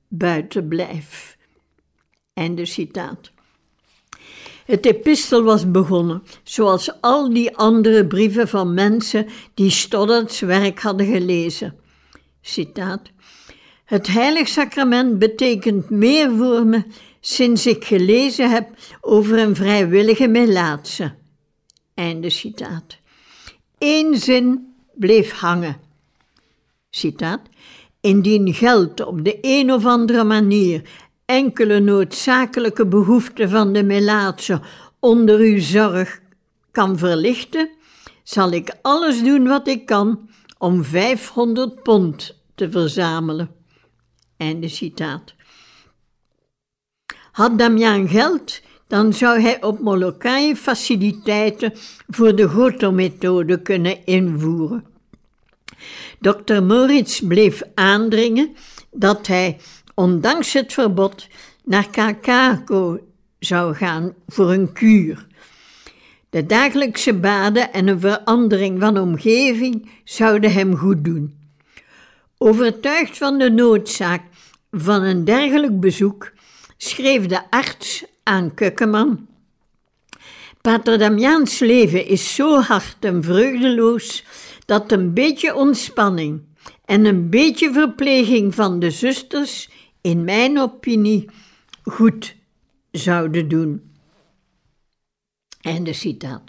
buiten 0.07 0.67
blijf. 0.67 1.37
Einde 2.33 2.65
citaat. 2.65 3.32
Het 4.65 4.85
epistel 4.85 5.43
was 5.43 5.71
begonnen, 5.71 6.23
zoals 6.43 7.01
al 7.01 7.33
die 7.33 7.57
andere 7.57 8.07
brieven 8.07 8.47
van 8.47 8.73
mensen 8.73 9.27
die 9.53 9.69
Stoddarts 9.69 10.39
werk 10.39 10.79
hadden 10.79 11.05
gelezen. 11.05 11.75
Citaat. 12.41 13.11
Het 13.85 14.07
heilig 14.07 14.47
sacrament 14.47 15.19
betekent 15.19 15.89
meer 15.89 16.31
voor 16.31 16.65
me 16.65 16.83
sinds 17.19 17.65
ik 17.65 17.85
gelezen 17.85 18.49
heb 18.49 18.69
over 19.01 19.37
een 19.37 19.55
vrijwillige 19.55 20.27
melaatse. 20.27 21.13
Einde 21.93 22.29
citaat. 22.29 22.97
Eén 23.77 24.17
zin 24.17 24.73
bleef 24.93 25.31
hangen. 25.31 25.79
Citaat. 26.89 27.41
Indien 28.01 28.53
geld 28.53 29.05
op 29.05 29.23
de 29.25 29.37
een 29.41 29.71
of 29.71 29.85
andere 29.85 30.23
manier 30.23 30.81
enkele 31.33 31.79
noodzakelijke 31.79 32.85
behoeften 32.85 33.49
van 33.49 33.73
de 33.73 33.83
melaatse 33.83 34.61
onder 34.99 35.39
uw 35.39 35.59
zorg 35.59 36.19
kan 36.71 36.97
verlichten, 36.97 37.69
zal 38.23 38.51
ik 38.51 38.75
alles 38.81 39.23
doen 39.23 39.47
wat 39.47 39.67
ik 39.67 39.85
kan 39.85 40.29
om 40.57 40.83
500 40.83 41.83
pond 41.83 42.35
te 42.55 42.71
verzamelen. 42.71 43.49
Einde 44.37 44.67
citaat. 44.67 45.33
Had 47.31 47.57
Damian 47.57 48.07
geld, 48.07 48.61
dan 48.87 49.13
zou 49.13 49.39
hij 49.41 49.63
op 49.63 49.79
Molokai 49.79 50.55
faciliteiten 50.55 51.73
voor 52.07 52.35
de 52.35 52.47
Goto-methode 52.47 53.61
kunnen 53.61 54.05
invoeren. 54.05 54.85
Dr. 56.19 56.61
Moritz 56.61 57.21
bleef 57.27 57.61
aandringen 57.75 58.55
dat 58.91 59.27
hij 59.27 59.59
ondanks 59.93 60.53
het 60.53 60.73
verbod, 60.73 61.27
naar 61.63 61.89
Kakako 61.89 62.99
zou 63.39 63.75
gaan 63.75 64.13
voor 64.27 64.51
een 64.51 64.73
kuur. 64.73 65.27
De 66.29 66.45
dagelijkse 66.45 67.13
baden 67.13 67.73
en 67.73 67.87
een 67.87 67.99
verandering 67.99 68.79
van 68.79 68.97
omgeving 68.97 69.89
zouden 70.03 70.51
hem 70.51 70.75
goed 70.77 71.03
doen. 71.03 71.37
Overtuigd 72.37 73.17
van 73.17 73.37
de 73.37 73.51
noodzaak 73.51 74.21
van 74.71 75.03
een 75.03 75.25
dergelijk 75.25 75.79
bezoek, 75.79 76.31
schreef 76.77 77.25
de 77.25 77.49
arts 77.49 78.05
aan 78.23 78.53
Kukkeman. 78.53 79.27
Pater 80.61 80.97
Damiaans 80.97 81.59
leven 81.59 82.07
is 82.07 82.35
zo 82.35 82.59
hard 82.59 82.97
en 82.99 83.23
vreugdeloos 83.23 84.23
dat 84.65 84.91
een 84.91 85.13
beetje 85.13 85.55
ontspanning 85.55 86.41
en 86.85 87.05
een 87.05 87.29
beetje 87.29 87.73
verpleging 87.73 88.55
van 88.55 88.79
de 88.79 88.91
zusters 88.91 89.69
in 90.03 90.23
mijn 90.23 90.59
opinie 90.59 91.29
goed 91.83 92.35
zouden 92.91 93.47
doen. 93.47 93.91
Einde 95.61 95.93
citaat. 95.93 96.41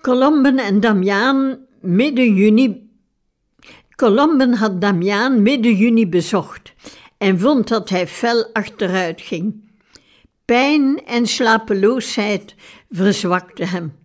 Colomben 0.00 0.58
en 0.58 0.80
Damiaan 0.80 1.58
midden 1.80 2.34
juni. 2.34 2.90
Colomben 3.96 4.54
had 4.54 4.80
Damiaan 4.80 5.42
midden 5.42 5.74
juni 5.74 6.08
bezocht 6.08 6.72
en 7.18 7.38
vond 7.38 7.68
dat 7.68 7.88
hij 7.88 8.06
fel 8.06 8.52
achteruit 8.52 9.20
ging. 9.20 9.70
Pijn 10.44 11.04
en 11.04 11.26
slapeloosheid 11.26 12.54
verzwakten 12.90 13.68
hem. 13.68 13.96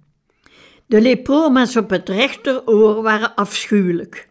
De 0.85 1.01
leproma's 1.01 1.75
op 1.75 1.89
het 1.89 2.09
rechteroor 2.09 3.01
waren 3.01 3.35
afschuwelijk. 3.35 4.29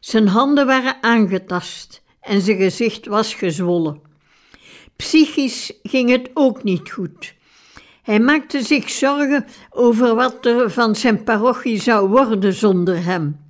Zijn 0.00 0.28
handen 0.28 0.66
waren 0.66 1.02
aangetast 1.02 2.03
en 2.24 2.40
zijn 2.40 2.56
gezicht 2.56 3.06
was 3.06 3.34
gezwollen. 3.34 4.00
Psychisch 4.96 5.72
ging 5.82 6.10
het 6.10 6.30
ook 6.34 6.62
niet 6.62 6.90
goed. 6.90 7.34
Hij 8.02 8.20
maakte 8.20 8.62
zich 8.62 8.90
zorgen 8.90 9.46
over 9.70 10.14
wat 10.14 10.46
er 10.46 10.70
van 10.70 10.96
zijn 10.96 11.24
parochie 11.24 11.80
zou 11.80 12.08
worden 12.08 12.52
zonder 12.52 13.04
hem. 13.04 13.40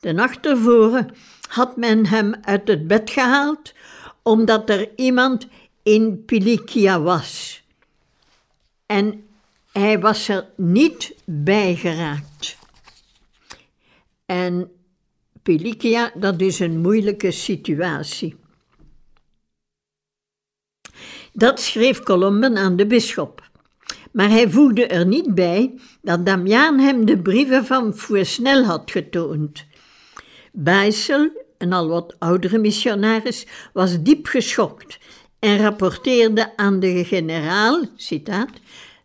De 0.00 0.12
nacht 0.12 0.46
ervoor 0.46 1.06
had 1.48 1.76
men 1.76 2.06
hem 2.06 2.34
uit 2.42 2.68
het 2.68 2.86
bed 2.86 3.10
gehaald, 3.10 3.74
omdat 4.22 4.70
er 4.70 4.90
iemand 4.96 5.46
in 5.82 6.24
Pilikia 6.24 7.00
was. 7.00 7.62
En 8.86 9.26
hij 9.72 10.00
was 10.00 10.28
er 10.28 10.46
niet 10.56 11.14
bij 11.24 11.74
geraakt. 11.74 12.56
En 14.26 14.70
Pilikia, 15.42 16.12
dat 16.14 16.40
is 16.40 16.58
een 16.58 16.80
moeilijke 16.80 17.30
situatie. 17.30 18.36
Dat 21.32 21.60
schreef 21.60 22.02
Colomben 22.02 22.56
aan 22.56 22.76
de 22.76 22.86
bisschop. 22.86 23.50
Maar 24.12 24.28
hij 24.28 24.50
voegde 24.50 24.86
er 24.86 25.06
niet 25.06 25.34
bij 25.34 25.74
dat 26.02 26.26
Damiaan 26.26 26.78
hem 26.78 27.04
de 27.04 27.18
brieven 27.18 27.66
van 27.66 27.94
Fouesnel 27.94 28.64
had 28.64 28.90
getoond. 28.90 29.64
Bijsel, 30.52 31.30
een 31.58 31.72
al 31.72 31.88
wat 31.88 32.14
oudere 32.18 32.58
missionaris, 32.58 33.46
was 33.72 34.02
diep 34.02 34.26
geschokt 34.26 34.98
en 35.38 35.58
rapporteerde 35.58 36.56
aan 36.56 36.80
de 36.80 37.04
generaal, 37.04 37.84
citaat, 37.96 38.50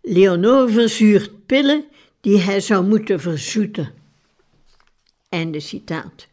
Leonor 0.02 0.69
verzuurt 0.69 1.45
pillen 1.45 1.86
die 2.21 2.39
hij 2.39 2.60
zou 2.60 2.86
moeten 2.86 3.19
verzoeten. 3.19 3.93
Einde 5.30 5.60
citaat. 5.60 6.26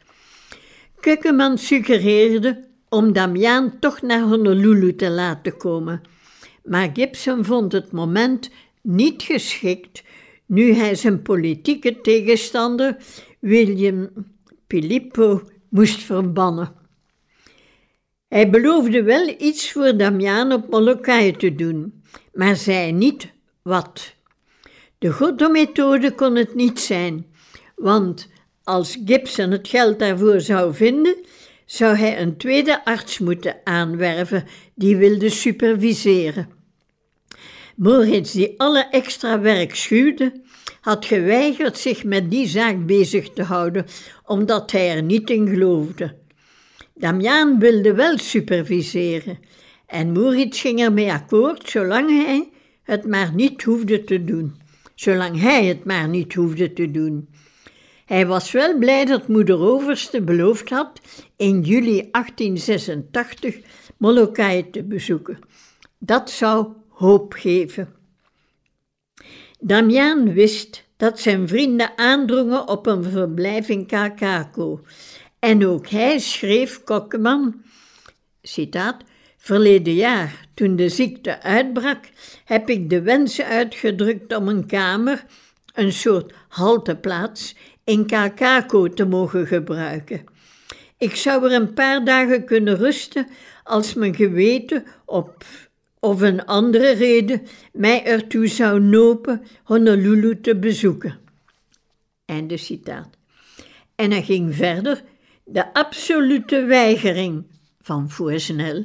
Kukkeman 1.05 1.59
suggereerde 1.59 2.65
om 2.89 3.13
Damiaan 3.13 3.79
toch 3.79 4.03
naar 4.03 4.21
Honolulu 4.21 4.95
te 4.95 5.11
laten 5.11 5.57
komen, 5.57 6.03
maar 6.63 6.91
Gibson 6.93 7.45
vond 7.45 7.73
het 7.73 7.93
moment 7.93 8.51
niet 8.83 9.23
geschikt 9.23 10.03
nu 10.47 10.73
hij 10.73 10.95
zijn 10.95 11.23
politieke 11.23 12.01
tegenstander 12.01 12.97
William 13.39 14.11
Filippo 14.69 15.43
moest 15.69 16.03
verbannen. 16.03 16.73
Hij 18.29 18.51
beloofde 18.51 19.03
wel 19.03 19.35
iets 19.39 19.73
voor 19.73 19.97
Damiaan 19.97 20.53
op 20.53 20.71
Molokai 20.71 21.37
te 21.37 21.55
doen, 21.55 22.03
maar 22.33 22.57
zei 22.57 22.93
niet 22.93 23.33
wat. 23.63 24.15
De 24.99 25.13
Goddo-methode 25.13 26.15
kon 26.15 26.35
het 26.37 26.55
niet 26.55 26.81
zijn, 26.81 27.27
want 27.77 28.33
als 28.65 28.99
Gibson 29.05 29.51
het 29.51 29.69
geld 29.69 29.99
daarvoor 29.99 30.41
zou 30.41 30.75
vinden, 30.75 31.17
zou 31.67 31.97
hij 31.97 32.21
een 32.21 32.37
tweede 32.37 32.85
arts 32.85 33.19
moeten 33.19 33.57
aanwerven 33.65 34.45
die 34.75 34.97
wilde 34.97 35.31
superviseren. 35.31 36.49
Moritz, 37.77 38.33
die 38.33 38.61
alle 38.61 38.89
extra 38.91 39.41
werk 39.41 39.75
schuwde, 39.75 40.43
had 40.81 41.05
geweigerd 41.05 41.79
zich 41.79 42.05
met 42.05 42.31
die 42.31 42.47
zaak 42.47 42.87
bezig 42.87 43.31
te 43.31 43.43
houden, 43.43 43.87
omdat 44.27 44.71
hij 44.71 44.97
er 44.97 45.03
niet 45.03 45.31
in 45.31 45.49
geloofde. 45.49 46.17
Damiaan 46.95 47.59
wilde 47.59 47.95
wel 47.95 48.19
superviseren 48.19 49.39
en 49.87 50.13
Moritz 50.13 50.61
ging 50.61 50.81
ermee 50.81 51.13
akkoord 51.13 51.71
zolang 51.71 52.09
hij 52.09 52.49
het 52.83 53.07
maar 53.07 53.35
niet 53.35 53.63
hoefde 53.63 54.05
te 54.05 54.25
doen. 54.25 54.55
Zolang 54.95 55.41
hij 55.41 55.65
het 55.65 55.85
maar 55.85 56.09
niet 56.09 56.35
hoefde 56.35 56.73
te 56.73 56.91
doen. 56.91 57.29
Hij 58.05 58.27
was 58.27 58.53
wel 58.53 58.79
blij 58.79 59.05
dat 59.05 59.29
moeder 59.29 59.59
Overste 59.59 60.23
beloofd 60.23 60.71
had 60.71 61.01
in 61.37 61.61
juli 61.61 62.09
1886 62.11 63.57
Molokai 63.97 64.71
te 64.71 64.83
bezoeken. 64.83 65.39
Dat 65.99 66.31
zou 66.31 66.67
hoop 66.89 67.33
geven. 67.33 67.95
Damiaan 69.59 70.33
wist 70.33 70.85
dat 70.97 71.21
zijn 71.21 71.49
vrienden 71.49 71.99
aandrongen 71.99 72.69
op 72.69 72.87
een 72.87 73.05
verblijf 73.05 73.69
in 73.69 73.87
Kakako. 73.87 74.81
En 75.39 75.67
ook 75.67 75.89
hij 75.89 76.19
schreef 76.19 76.85
Kokkeman, 76.85 77.63
citaat, 78.43 79.03
Verleden 79.37 79.95
jaar, 79.95 80.47
toen 80.55 80.77
de 80.77 80.89
ziekte 80.89 81.43
uitbrak, 81.43 82.09
heb 82.45 82.71
ik 82.71 82.91
de 82.91 83.03
wens 83.03 83.43
uitgedrukt 83.43 84.37
om 84.37 84.49
een 84.49 84.67
kamer, 84.67 85.25
een 85.75 85.93
soort 85.93 86.33
halteplaats, 86.49 87.55
in 87.85 88.07
Kakako 88.07 88.89
te 88.89 89.05
mogen 89.05 89.47
gebruiken. 89.47 90.25
Ik 90.99 91.17
zou 91.17 91.45
er 91.45 91.53
een 91.53 91.73
paar 91.73 92.05
dagen 92.05 92.45
kunnen 92.45 92.77
rusten 92.77 93.27
als 93.65 93.95
mijn 93.95 94.15
geweten 94.15 94.85
op 95.05 95.45
of 95.99 96.21
een 96.21 96.45
andere 96.45 96.91
reden 96.91 97.43
mij 97.73 98.05
ertoe 98.05 98.47
zou 98.47 98.81
nopen 98.81 99.43
Honolulu 99.63 100.41
te 100.41 100.57
bezoeken. 100.57 101.19
Einde 102.25 102.57
citaat. 102.57 103.09
En 103.95 104.11
hij 104.11 104.23
ging 104.23 104.55
verder. 104.55 105.03
De 105.45 105.75
absolute 105.75 106.65
weigering 106.65 107.45
van 107.81 108.11
Voorsnel, 108.11 108.85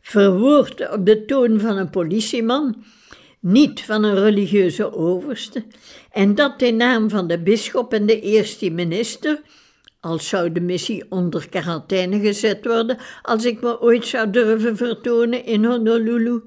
verwoord 0.00 0.90
op 0.90 1.06
de 1.06 1.24
toon 1.24 1.60
van 1.60 1.76
een 1.76 1.90
politieman, 1.90 2.84
niet 3.46 3.82
van 3.82 4.02
een 4.02 4.14
religieuze 4.14 4.92
overste, 4.94 5.64
en 6.12 6.34
dat 6.34 6.62
in 6.62 6.76
naam 6.76 7.10
van 7.10 7.26
de 7.26 7.38
bisschop 7.38 7.92
en 7.92 8.06
de 8.06 8.20
eerste 8.20 8.70
minister, 8.70 9.40
als 10.00 10.28
zou 10.28 10.52
de 10.52 10.60
missie 10.60 11.04
onder 11.08 11.48
quarantaine 11.48 12.20
gezet 12.20 12.64
worden 12.64 12.98
als 13.22 13.44
ik 13.44 13.60
me 13.60 13.80
ooit 13.80 14.06
zou 14.06 14.30
durven 14.30 14.76
vertonen 14.76 15.44
in 15.44 15.64
Honolulu, 15.64 16.42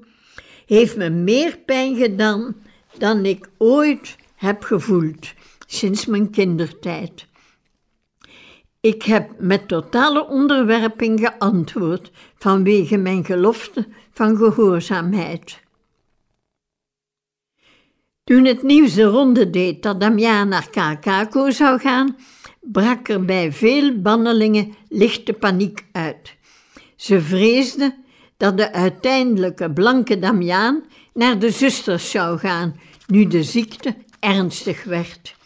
heeft 0.66 0.96
me 0.96 1.10
meer 1.10 1.58
pijn 1.66 1.96
gedaan 1.96 2.56
dan 2.98 3.24
ik 3.24 3.48
ooit 3.58 4.16
heb 4.36 4.62
gevoeld 4.62 5.32
sinds 5.66 6.06
mijn 6.06 6.30
kindertijd. 6.30 7.26
Ik 8.80 9.02
heb 9.02 9.30
met 9.38 9.68
totale 9.68 10.26
onderwerping 10.26 11.20
geantwoord 11.20 12.10
vanwege 12.34 12.96
mijn 12.96 13.24
gelofte 13.24 13.86
van 14.10 14.36
gehoorzaamheid. 14.36 15.59
Toen 18.24 18.44
het 18.44 18.62
nieuws 18.62 18.94
de 18.94 19.02
ronde 19.02 19.50
deed 19.50 19.82
dat 19.82 20.00
Damian 20.00 20.48
naar 20.48 20.70
Kakako 20.70 21.50
zou 21.50 21.78
gaan, 21.78 22.16
brak 22.60 23.08
er 23.08 23.24
bij 23.24 23.52
veel 23.52 24.00
bannelingen 24.00 24.74
lichte 24.88 25.32
paniek 25.32 25.84
uit. 25.92 26.36
Ze 26.96 27.20
vreesden 27.20 27.94
dat 28.36 28.56
de 28.56 28.72
uiteindelijke 28.72 29.72
blanke 29.72 30.18
Damiaan 30.18 30.82
naar 31.14 31.38
de 31.38 31.50
zusters 31.50 32.10
zou 32.10 32.38
gaan, 32.38 32.80
nu 33.06 33.26
de 33.26 33.42
ziekte 33.42 33.96
ernstig 34.20 34.84
werd. 34.84 35.36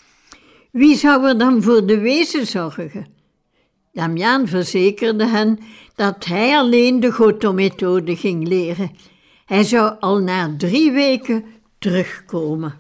Wie 0.70 0.96
zou 0.96 1.26
er 1.28 1.38
dan 1.38 1.62
voor 1.62 1.86
de 1.86 1.98
wezen 1.98 2.46
zorgen? 2.46 3.06
Damiaan 3.92 4.48
verzekerde 4.48 5.26
hen 5.26 5.58
dat 5.94 6.24
hij 6.24 6.56
alleen 6.56 7.00
de 7.00 7.12
Goto-methode 7.12 8.16
ging 8.16 8.48
leren. 8.48 8.90
Hij 9.44 9.62
zou 9.62 9.96
al 10.00 10.18
na 10.18 10.54
drie 10.58 10.92
weken 10.92 11.44
terugkomen. 11.84 12.72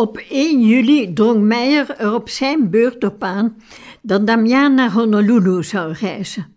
Op 0.00 0.16
1 0.16 0.60
juli 0.60 1.12
drong 1.12 1.42
Meijer 1.42 1.90
er 1.90 2.14
op 2.14 2.28
zijn 2.28 2.70
beurt 2.70 3.04
op 3.04 3.22
aan 3.22 3.62
dat 4.02 4.26
Damiaan 4.26 4.74
naar 4.74 4.92
Honolulu 4.92 5.62
zou 5.62 5.92
reizen. 5.92 6.54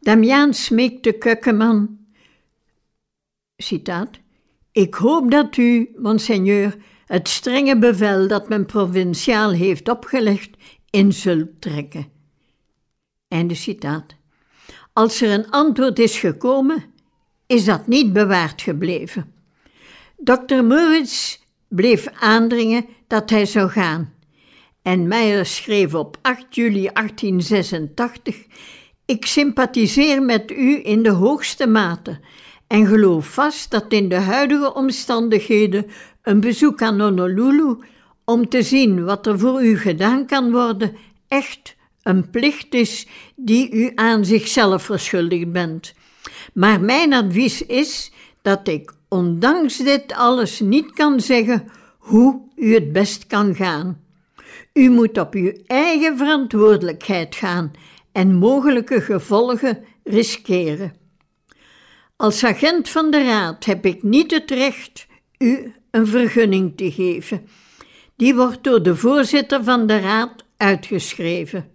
Damiaan 0.00 0.54
smeekte 0.54 1.12
Kukkeman, 1.12 1.98
citaat, 3.56 4.20
ik 4.72 4.94
hoop 4.94 5.30
dat 5.30 5.56
u, 5.56 5.90
monseigneur, 5.96 6.76
het 7.06 7.28
strenge 7.28 7.78
bevel 7.78 8.28
dat 8.28 8.48
men 8.48 8.66
provinciaal 8.66 9.50
heeft 9.50 9.88
opgelegd 9.88 10.50
in 10.90 11.12
zult 11.12 11.60
trekken. 11.60 12.06
Einde 13.28 13.54
citaat. 13.54 14.14
Als 14.92 15.20
er 15.20 15.30
een 15.30 15.50
antwoord 15.50 15.98
is 15.98 16.18
gekomen, 16.18 16.84
is 17.46 17.64
dat 17.64 17.86
niet 17.86 18.12
bewaard 18.12 18.62
gebleven. 18.62 19.32
Dr. 20.16 20.62
Moritz 20.62 21.40
bleef 21.74 22.06
aandringen 22.20 22.86
dat 23.06 23.30
hij 23.30 23.46
zou 23.46 23.68
gaan. 23.68 24.12
En 24.82 25.08
Meijer 25.08 25.46
schreef 25.46 25.94
op 25.94 26.16
8 26.22 26.54
juli 26.54 26.90
1886: 26.92 28.36
Ik 29.04 29.26
sympathiseer 29.26 30.22
met 30.22 30.50
u 30.50 30.80
in 30.82 31.02
de 31.02 31.10
hoogste 31.10 31.66
mate 31.66 32.20
en 32.66 32.86
geloof 32.86 33.26
vast 33.26 33.70
dat 33.70 33.92
in 33.92 34.08
de 34.08 34.20
huidige 34.20 34.74
omstandigheden 34.74 35.86
een 36.22 36.40
bezoek 36.40 36.82
aan 36.82 37.00
Honolulu 37.00 37.76
om 38.24 38.48
te 38.48 38.62
zien 38.62 39.04
wat 39.04 39.26
er 39.26 39.38
voor 39.38 39.64
u 39.64 39.78
gedaan 39.78 40.26
kan 40.26 40.50
worden 40.50 40.96
echt 41.28 41.76
een 42.02 42.30
plicht 42.30 42.74
is 42.74 43.06
die 43.36 43.70
u 43.70 43.92
aan 43.94 44.24
zichzelf 44.24 44.82
verschuldigd 44.82 45.52
bent. 45.52 45.94
Maar 46.54 46.80
mijn 46.80 47.12
advies 47.12 47.66
is 47.66 48.12
dat 48.42 48.68
ik 48.68 48.92
ondanks 49.12 49.76
dit 49.76 50.12
alles 50.12 50.60
niet 50.60 50.92
kan 50.92 51.20
zeggen 51.20 51.68
hoe 51.98 52.40
u 52.56 52.74
het 52.74 52.92
best 52.92 53.26
kan 53.26 53.54
gaan. 53.54 54.00
U 54.72 54.90
moet 54.90 55.18
op 55.18 55.34
uw 55.34 55.52
eigen 55.66 56.16
verantwoordelijkheid 56.16 57.34
gaan 57.34 57.70
en 58.12 58.34
mogelijke 58.34 59.00
gevolgen 59.00 59.84
riskeren. 60.04 60.94
Als 62.16 62.44
agent 62.44 62.88
van 62.88 63.10
de 63.10 63.24
raad 63.24 63.64
heb 63.64 63.86
ik 63.86 64.02
niet 64.02 64.30
het 64.30 64.50
recht 64.50 65.06
u 65.38 65.72
een 65.90 66.06
vergunning 66.06 66.76
te 66.76 66.92
geven. 66.92 67.46
Die 68.16 68.34
wordt 68.34 68.64
door 68.64 68.82
de 68.82 68.96
voorzitter 68.96 69.64
van 69.64 69.86
de 69.86 70.00
raad 70.00 70.44
uitgeschreven. 70.56 71.70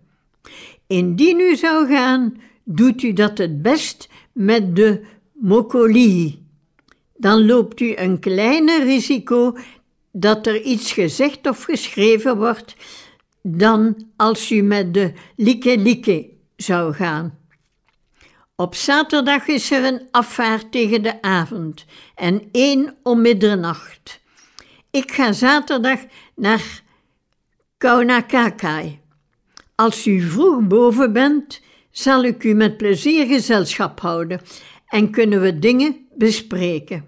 Indien 0.87 1.39
u 1.39 1.55
zou 1.55 1.87
gaan, 1.87 2.37
doet 2.63 3.03
u 3.03 3.13
dat 3.13 3.37
het 3.37 3.61
best 3.61 4.09
met 4.31 4.75
de 4.75 5.01
mokolii. 5.33 6.46
Dan 7.17 7.45
loopt 7.45 7.79
u 7.79 7.95
een 7.95 8.19
kleiner 8.19 8.83
risico 8.83 9.57
dat 10.11 10.47
er 10.47 10.61
iets 10.61 10.91
gezegd 10.91 11.47
of 11.47 11.63
geschreven 11.63 12.37
wordt 12.37 12.75
dan 13.41 14.07
als 14.15 14.51
u 14.51 14.61
met 14.61 14.93
de 14.93 15.13
like 15.35 15.77
like 15.77 16.29
zou 16.55 16.93
gaan. 16.93 17.37
Op 18.55 18.75
zaterdag 18.75 19.47
is 19.47 19.71
er 19.71 19.85
een 19.85 20.01
afvaart 20.11 20.71
tegen 20.71 21.03
de 21.03 21.21
avond 21.21 21.85
en 22.15 22.49
één 22.51 22.95
om 23.03 23.21
middernacht. 23.21 24.19
Ik 24.91 25.11
ga 25.11 25.31
zaterdag 25.31 25.99
naar 26.35 26.81
Kaunakakai. 27.77 28.99
Als 29.75 30.07
u 30.07 30.21
vroeg 30.21 30.67
boven 30.67 31.13
bent, 31.13 31.61
zal 31.91 32.23
ik 32.23 32.43
u 32.43 32.53
met 32.53 32.77
plezier 32.77 33.25
gezelschap 33.25 33.99
houden 33.99 34.41
en 34.87 35.11
kunnen 35.11 35.41
we 35.41 35.59
dingen 35.59 36.06
bespreken. 36.17 37.05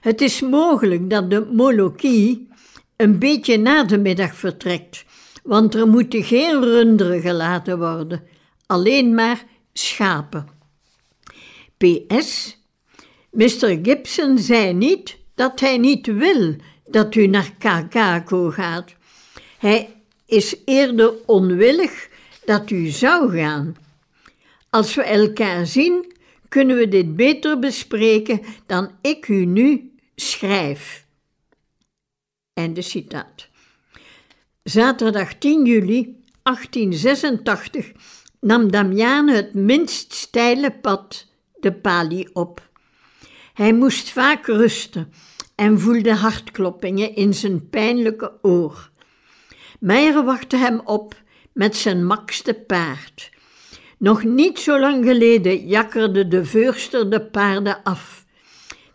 Het 0.00 0.20
is 0.20 0.40
mogelijk 0.40 1.10
dat 1.10 1.30
de 1.30 1.48
Moloki 1.52 2.48
een 2.96 3.18
beetje 3.18 3.56
na 3.56 3.84
de 3.84 3.98
middag 3.98 4.34
vertrekt, 4.34 5.04
want 5.42 5.74
er 5.74 5.88
moeten 5.88 6.22
geen 6.22 6.60
runderen 6.60 7.20
gelaten 7.20 7.78
worden, 7.78 8.22
alleen 8.66 9.14
maar 9.14 9.44
schapen. 9.72 10.48
PS. 11.76 12.58
Mr. 13.30 13.78
Gibson 13.82 14.38
zei 14.38 14.72
niet 14.72 15.18
dat 15.34 15.60
hij 15.60 15.78
niet 15.78 16.06
wil 16.06 16.56
dat 16.84 17.14
u 17.14 17.26
naar 17.26 17.52
Kakako 17.58 18.50
gaat. 18.50 18.94
Hij 19.58 19.88
is 20.26 20.56
eerder 20.64 21.12
onwillig 21.26 22.08
dat 22.44 22.70
u 22.70 22.86
zou 22.86 23.38
gaan. 23.38 23.76
Als 24.70 24.94
we 24.94 25.02
elkaar 25.02 25.66
zien, 25.66 26.15
kunnen 26.48 26.76
we 26.76 26.88
dit 26.88 27.16
beter 27.16 27.58
bespreken 27.58 28.40
dan 28.66 28.90
ik 29.00 29.28
u 29.28 29.44
nu 29.44 29.94
schrijf. 30.14 31.06
Einde 32.52 32.82
citaat. 32.82 33.48
Zaterdag 34.62 35.34
10 35.34 35.64
juli 35.64 36.22
1886 36.42 37.92
nam 38.40 38.70
Damiane 38.70 39.34
het 39.34 39.54
minst 39.54 40.12
steile 40.12 40.72
pad, 40.72 41.26
de 41.60 41.72
Pali, 41.72 42.28
op. 42.32 42.68
Hij 43.52 43.72
moest 43.72 44.10
vaak 44.10 44.46
rusten 44.46 45.12
en 45.54 45.80
voelde 45.80 46.14
hartkloppingen 46.14 47.14
in 47.14 47.34
zijn 47.34 47.68
pijnlijke 47.68 48.32
oor. 48.42 48.90
Meijer 49.80 50.24
wachtte 50.24 50.56
hem 50.56 50.80
op 50.84 51.22
met 51.52 51.76
zijn 51.76 52.06
makste 52.06 52.54
paard. 52.54 53.30
Nog 53.98 54.24
niet 54.24 54.58
zo 54.58 54.80
lang 54.80 55.04
geleden 55.04 55.66
jakkerde 55.66 56.28
de 56.28 56.44
veurster 56.44 57.10
de 57.10 57.20
paarden 57.20 57.82
af. 57.82 58.24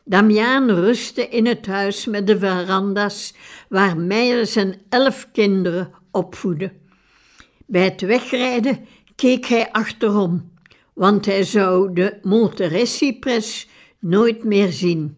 Damiaan 0.03 0.69
rustte 0.69 1.27
in 1.27 1.45
het 1.45 1.65
huis 1.65 2.05
met 2.05 2.27
de 2.27 2.39
veranda's 2.39 3.33
waar 3.69 3.97
Meijer 3.97 4.45
zijn 4.45 4.81
elf 4.89 5.27
kinderen 5.31 5.91
opvoedde. 6.11 6.71
Bij 7.65 7.83
het 7.83 8.01
wegrijden 8.01 8.85
keek 9.15 9.45
hij 9.45 9.71
achterom, 9.71 10.51
want 10.93 11.25
hij 11.25 11.43
zou 11.43 11.93
de 11.93 12.17
Monteressi-pres 12.21 13.67
nooit 13.99 14.43
meer 14.43 14.71
zien. 14.71 15.17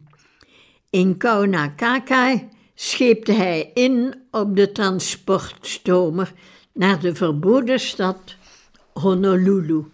In 0.90 1.18
Kaunakakai 1.18 2.50
scheepte 2.76 3.32
hij 3.32 3.72
in 3.74 4.16
op 4.32 4.56
de 4.56 4.72
transportstomer 4.72 6.34
naar 6.74 7.00
de 7.00 7.16
verboden 7.16 7.80
stad 7.80 8.36
Honolulu. 8.96 9.92